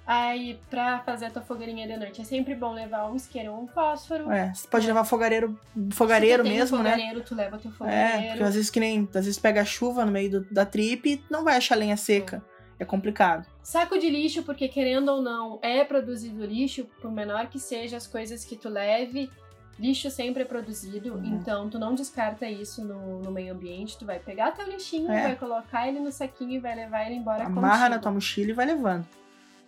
Aí, 0.06 0.58
pra 0.68 0.98
fazer 1.00 1.26
a 1.26 1.30
tua 1.30 1.42
fogueirinha 1.42 1.86
de 1.86 1.96
noite, 1.96 2.20
é 2.20 2.24
sempre 2.24 2.54
bom 2.54 2.72
levar 2.72 3.08
um 3.10 3.14
isqueiro 3.14 3.52
ou 3.52 3.62
um 3.62 3.68
fósforo. 3.68 4.30
É, 4.32 4.52
você 4.52 4.66
pode 4.66 4.84
É. 4.84 4.88
levar 4.88 5.04
fogareiro, 5.04 5.58
fogareiro 5.92 6.42
Se 6.42 6.48
tu 6.50 6.52
mesmo, 6.52 6.78
um 6.78 6.82
né? 6.82 6.90
fogareiro, 6.92 7.20
tu 7.22 7.34
leva 7.34 7.58
teu 7.58 7.70
É, 7.70 7.74
fogareiro. 7.74 8.28
porque 8.28 8.42
às 8.42 8.54
vezes 8.54 8.70
que 8.70 8.80
nem. 8.80 9.02
Às 9.14 9.24
vezes 9.26 9.38
pega 9.38 9.64
chuva 9.64 10.04
no 10.04 10.10
meio 10.10 10.30
do- 10.30 10.46
da 10.52 10.66
trip 10.66 11.08
e 11.08 11.22
não 11.30 11.44
vai 11.44 11.56
achar 11.56 11.76
lenha 11.76 11.96
seca. 11.96 12.42
É 12.78 12.84
complicado. 12.84 13.46
Saco 13.62 13.98
de 13.98 14.08
lixo, 14.08 14.42
porque 14.42 14.66
querendo 14.66 15.10
ou 15.10 15.20
não, 15.22 15.58
é 15.62 15.84
produzido 15.84 16.44
lixo, 16.44 16.86
por 17.00 17.12
menor 17.12 17.46
que 17.48 17.58
seja 17.58 17.96
as 17.98 18.06
coisas 18.06 18.42
que 18.44 18.56
tu 18.56 18.68
leve, 18.70 19.30
lixo 19.78 20.10
sempre 20.10 20.42
é 20.42 20.46
produzido, 20.46 21.12
Uhum. 21.14 21.36
então 21.36 21.68
tu 21.68 21.78
não 21.78 21.94
descarta 21.94 22.46
isso 22.48 22.82
no, 22.84 23.20
no 23.20 23.30
meio 23.30 23.52
ambiente, 23.54 23.98
tu 23.98 24.06
vai 24.06 24.18
pegar 24.18 24.52
teu 24.52 24.66
lixinho, 24.66 25.12
É. 25.12 25.22
vai 25.24 25.36
colocar 25.36 25.86
ele 25.88 26.00
no 26.00 26.10
saquinho 26.10 26.52
e 26.52 26.58
vai 26.58 26.74
levar 26.74 27.04
ele 27.06 27.16
embora 27.16 27.44
Amarra 27.44 27.76
contigo. 27.76 27.90
na 27.90 27.98
tua 27.98 28.12
mochila 28.12 28.50
e 28.50 28.54
vai 28.54 28.66
levando. 28.66 29.06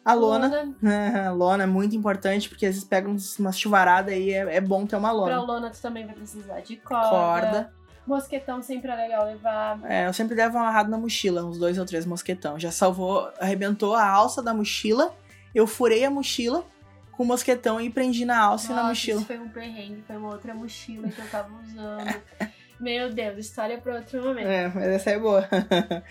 A 0.05 0.15
lona. 0.15 0.75
A 1.29 1.31
lona 1.31 1.63
é 1.65 1.67
muito 1.67 1.95
importante, 1.95 2.49
porque 2.49 2.67
às 2.67 2.75
vezes 2.75 2.89
pega 2.89 3.09
uns- 3.09 3.39
umas 3.39 3.59
chuvaradas 3.59 4.13
aí, 4.13 4.31
é, 4.33 4.57
é 4.57 4.61
bom 4.61 4.85
ter 4.87 4.97
uma 4.97 5.09
Pra 5.11 5.17
lona. 5.19 5.41
lona 5.41 5.71
tu 5.71 5.81
também 5.81 6.05
vai 6.07 6.15
precisar 6.15 6.61
de 6.61 6.77
corda. 6.77 7.09
Corda. 7.09 7.73
Mosquetão 8.05 8.61
sempre 8.61 8.91
é 8.91 8.97
legal 8.97 9.25
levar. 9.25 9.79
É, 9.85 10.09
eu 10.09 10.13
sempre 10.13 10.35
levo 10.35 10.59
amarrado 10.59 10.91
na 10.91 10.99
mochila, 10.99 11.45
uns 11.45 11.57
dois 11.57 11.79
ou 11.79 11.85
três 11.87 12.05
mosquetão. 12.05 12.59
Já 12.59 12.73
salvou, 12.73 13.31
arrebentou 13.39 13.95
a 13.95 14.05
alça 14.05 14.43
da 14.43 14.53
mochila, 14.53 15.15
eu 15.55 15.69
furei 15.69 16.05
a 16.05 16.11
mochila 16.11 16.65
com 17.13 17.23
o 17.23 17.27
mosquetão 17.27 17.81
e 17.81 17.89
prendi 17.89 18.25
na 18.25 18.41
alça 18.41 18.67
e 18.67 18.69
na 18.71 18.77
Nossa, 18.77 18.89
mochila. 18.89 19.19
Isso 19.19 19.27
foi 19.29 19.39
um 19.39 19.49
perrengue, 19.49 20.03
foi 20.05 20.17
uma 20.17 20.31
outra 20.31 20.53
mochila 20.53 21.09
que 21.09 21.21
eu 21.21 21.29
tava 21.31 21.49
usando. 21.63 22.21
Meu 22.81 23.13
Deus, 23.13 23.39
história 23.39 23.79
pra 23.79 23.95
outro 23.95 24.21
momento. 24.25 24.49
É, 24.49 24.67
mas 24.67 24.85
essa 24.89 25.11
é 25.11 25.19
boa. 25.21 25.49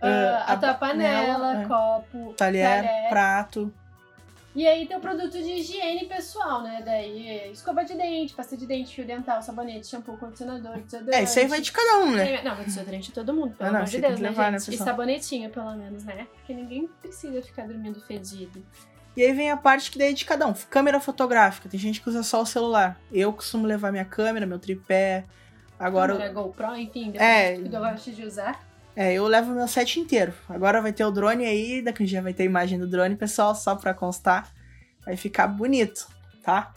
Ah, 0.00 0.44
a, 0.46 0.52
a 0.52 0.56
tua 0.56 0.74
panela, 0.74 1.38
panela, 1.38 1.62
é. 1.62 1.66
copo, 1.66 2.34
Talher, 2.34 2.84
prato. 3.08 3.72
E 4.54 4.66
aí 4.66 4.86
tem 4.86 4.96
o 4.96 5.00
produto 5.00 5.32
de 5.32 5.38
higiene 5.52 6.06
pessoal, 6.06 6.62
né? 6.62 6.80
Daí 6.82 7.50
escova 7.52 7.84
de 7.84 7.94
dente, 7.94 8.32
pasta 8.32 8.56
de 8.56 8.66
dente, 8.66 8.94
fio 8.94 9.06
dental, 9.06 9.42
sabonete, 9.42 9.86
shampoo, 9.86 10.16
condicionador, 10.16 10.78
desodorante. 10.78 11.14
É, 11.18 11.22
isso 11.24 11.38
aí 11.38 11.46
vai 11.46 11.60
de 11.60 11.70
cada 11.70 11.98
um, 11.98 12.12
né? 12.12 12.40
Não, 12.42 12.56
mas 12.56 12.64
desodorante 12.64 13.08
de 13.08 13.12
todo 13.12 13.34
mundo, 13.34 13.54
pelo 13.54 13.68
Ah, 13.68 13.72
não, 13.72 13.80
amor 13.80 13.90
de 13.90 14.00
Deus, 14.00 14.18
né, 14.18 14.30
né, 14.30 14.58
gente? 14.58 14.74
e 14.74 14.78
sabonetinho, 14.78 15.50
pelo 15.50 15.76
menos, 15.76 16.04
né? 16.04 16.26
Porque 16.36 16.54
ninguém 16.54 16.88
precisa 17.02 17.42
ficar 17.42 17.66
dormindo 17.66 18.00
fedido. 18.00 18.64
E 19.14 19.22
aí 19.22 19.32
vem 19.34 19.50
a 19.50 19.58
parte 19.58 19.90
que 19.90 19.98
daí 19.98 20.10
é 20.10 20.12
de 20.14 20.24
cada 20.24 20.46
um. 20.46 20.54
Câmera 20.70 21.00
fotográfica. 21.00 21.68
Tem 21.68 21.78
gente 21.80 22.00
que 22.00 22.08
usa 22.08 22.22
só 22.22 22.40
o 22.40 22.46
celular. 22.46 22.98
Eu 23.12 23.32
costumo 23.34 23.66
levar 23.66 23.92
minha 23.92 24.04
câmera, 24.06 24.46
meu 24.46 24.58
tripé. 24.58 25.24
Agora, 25.78 26.14
Câmera 26.14 26.32
GoPro, 26.32 26.76
enfim, 26.76 27.12
É. 27.16 27.50
depende 27.50 27.64
do 27.64 27.70
que 27.70 27.76
eu 27.76 27.80
gosto 27.80 28.10
de 28.10 28.24
usar. 28.24 28.65
É, 28.96 29.12
eu 29.12 29.26
levo 29.26 29.52
meu 29.52 29.68
set 29.68 30.00
inteiro. 30.00 30.32
Agora 30.48 30.80
vai 30.80 30.92
ter 30.92 31.04
o 31.04 31.10
drone 31.10 31.44
aí, 31.44 31.82
daqui 31.82 32.02
a 32.02 32.06
dia 32.06 32.22
vai 32.22 32.32
ter 32.32 32.44
a 32.44 32.46
imagem 32.46 32.78
do 32.78 32.88
drone, 32.88 33.14
pessoal, 33.14 33.54
só 33.54 33.76
pra 33.76 33.92
constar. 33.92 34.50
Vai 35.04 35.16
ficar 35.16 35.46
bonito, 35.46 36.08
tá? 36.42 36.72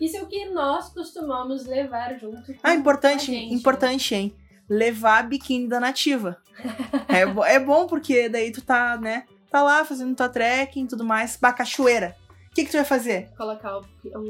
Isso 0.00 0.16
é 0.16 0.22
o 0.22 0.26
que 0.26 0.46
nós 0.46 0.88
costumamos 0.88 1.66
levar 1.66 2.18
junto 2.18 2.54
Ah, 2.62 2.74
importante, 2.74 3.26
gente, 3.26 3.50
né? 3.50 3.54
importante, 3.54 4.14
hein? 4.14 4.34
Levar 4.68 5.18
a 5.18 5.22
biquíni 5.22 5.68
da 5.68 5.78
nativa. 5.78 6.36
é, 7.08 7.54
é 7.54 7.58
bom 7.60 7.86
porque 7.86 8.28
daí 8.28 8.50
tu 8.50 8.62
tá, 8.62 8.96
né? 8.96 9.24
Tá 9.50 9.62
lá 9.62 9.84
fazendo 9.84 10.14
tua 10.16 10.28
trekking 10.28 10.84
e 10.84 10.88
tudo 10.88 11.04
mais. 11.04 11.36
Bah, 11.36 11.52
cachoeira. 11.52 12.16
O 12.50 12.54
que, 12.54 12.64
que 12.64 12.70
tu 12.72 12.76
vai 12.78 12.84
fazer? 12.84 13.28
Colocar 13.36 13.78
o, 13.78 13.84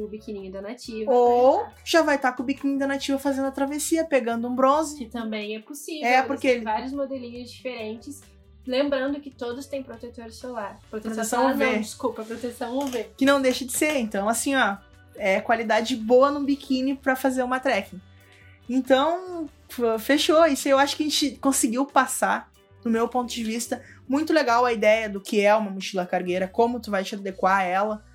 o 0.04 0.06
biquininho 0.06 0.52
da 0.52 0.60
nativa. 0.60 1.10
Ou 1.10 1.66
já 1.82 2.02
vai 2.02 2.16
estar 2.16 2.32
com 2.32 2.42
o 2.42 2.46
biquíni 2.46 2.78
da 2.78 2.86
nativa 2.86 3.18
fazendo 3.18 3.46
a 3.46 3.50
travessia, 3.50 4.04
pegando 4.04 4.46
um 4.46 4.54
bronze. 4.54 4.98
Que 4.98 5.06
também 5.06 5.56
é 5.56 5.60
possível. 5.60 6.06
É, 6.06 6.22
porque 6.22 6.46
têm 6.48 6.56
ele- 6.58 6.64
vários 6.64 6.92
modelinhos 6.92 7.50
diferentes. 7.50 8.20
Lembrando 8.66 9.18
que 9.20 9.30
todos 9.30 9.64
têm 9.66 9.82
protetor 9.82 10.30
solar. 10.32 10.78
Proteção, 10.90 11.14
Proteção 11.14 11.38
solar 11.40 11.54
UV. 11.54 11.64
não, 11.64 11.80
desculpa, 11.80 12.22
proteção 12.22 12.78
UV. 12.78 13.06
Que 13.16 13.24
não 13.24 13.40
deixa 13.40 13.64
de 13.64 13.72
ser. 13.72 13.96
Então, 13.96 14.28
assim, 14.28 14.54
ó. 14.54 14.76
É 15.16 15.40
qualidade 15.40 15.96
boa 15.96 16.30
no 16.30 16.40
biquíni 16.40 16.94
pra 16.94 17.16
fazer 17.16 17.42
uma 17.42 17.58
trekking. 17.58 18.00
Então, 18.68 19.46
Fechou. 19.98 20.44
Isso 20.46 20.68
eu 20.68 20.78
acho 20.78 20.94
que 20.96 21.04
a 21.04 21.06
gente 21.08 21.36
conseguiu 21.36 21.86
passar, 21.86 22.50
no 22.84 22.90
meu 22.90 23.08
ponto 23.08 23.32
de 23.32 23.42
vista. 23.42 23.82
Muito 24.06 24.30
legal 24.32 24.64
a 24.66 24.72
ideia 24.74 25.08
do 25.08 25.20
que 25.22 25.40
é 25.40 25.54
uma 25.54 25.70
mochila 25.70 26.04
cargueira, 26.06 26.46
como 26.46 26.78
tu 26.80 26.90
vai 26.90 27.02
te 27.02 27.14
adequar 27.14 27.60
a 27.60 27.62
ela. 27.62 28.09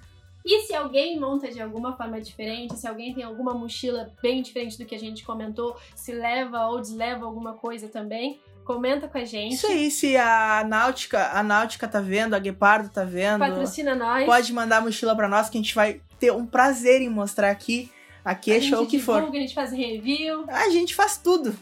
E 0.46 0.62
se 0.68 0.76
alguém 0.76 1.20
monta 1.20 1.50
de 1.50 1.60
alguma 1.60 1.98
forma 1.98 2.22
diferente, 2.22 2.78
se 2.78 2.88
alguém 2.88 3.16
tem 3.16 3.24
alguma 3.24 3.54
mochila 3.54 4.14
bem 4.22 4.44
diferente 4.44 4.78
do 4.78 4.86
que 4.86 4.94
a 4.94 5.00
gente 5.00 5.26
comentou, 5.26 5.76
se 5.96 6.12
leva 6.12 6.68
ou 6.68 6.80
desleva 6.80 7.26
alguma 7.26 7.54
coisa 7.54 7.88
também, 7.88 8.40
comenta 8.64 9.08
com 9.08 9.18
a 9.18 9.26
gente. 9.26 9.56
Isso 9.56 9.66
aí, 9.66 9.90
se 9.90 10.16
a 10.16 10.64
Náutica, 10.68 11.32
a 11.32 11.42
Náutica 11.42 11.88
tá 11.88 12.00
vendo, 12.00 12.36
a 12.36 12.40
Guepardo 12.40 12.90
tá 12.90 13.04
vendo. 13.04 13.40
Patrocina 13.40 13.96
nós. 13.96 14.26
Pode 14.26 14.54
mandar 14.54 14.78
a 14.78 14.82
mochila 14.82 15.16
pra 15.16 15.28
nós 15.28 15.50
que 15.50 15.58
a 15.58 15.62
gente 15.62 15.74
vai 15.74 16.00
ter 16.20 16.32
um 16.32 16.46
prazer 16.46 17.02
em 17.02 17.10
mostrar 17.10 17.50
aqui. 17.50 17.92
Aqui 18.24 18.52
a 18.52 18.58
é 18.58 18.62
show 18.62 18.88
que 18.88 19.00
for. 19.00 19.18
divulga, 19.20 19.38
A 19.38 19.42
gente 19.42 19.54
faz 19.54 19.72
review, 19.72 20.46
A 20.48 20.70
gente 20.70 20.96
faz 20.96 21.16
tudo. 21.16 21.56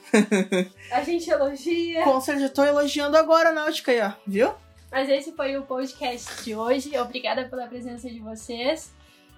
a 0.92 1.04
gente 1.04 1.30
elogia. 1.30 2.04
Com 2.04 2.22
certeza, 2.22 2.46
eu 2.48 2.54
tô 2.54 2.64
elogiando 2.64 3.18
agora 3.18 3.50
a 3.50 3.52
Náutica 3.54 3.92
aí, 3.92 4.00
ó. 4.02 4.12
Viu? 4.26 4.54
Mas 4.94 5.10
esse 5.10 5.32
foi 5.32 5.58
o 5.58 5.64
podcast 5.64 6.44
de 6.44 6.56
hoje. 6.56 6.96
Obrigada 7.00 7.46
pela 7.46 7.66
presença 7.66 8.08
de 8.08 8.20
vocês. 8.20 8.94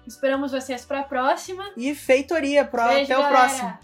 Esperamos 0.06 0.52
vocês 0.52 0.84
para 0.84 1.00
a 1.00 1.02
próxima. 1.02 1.72
E 1.74 1.94
feitoria. 1.94 2.62
Pro... 2.62 2.84
Beijo, 2.84 3.04
Até 3.04 3.16
o 3.16 3.22
galera. 3.22 3.38
próximo. 3.48 3.78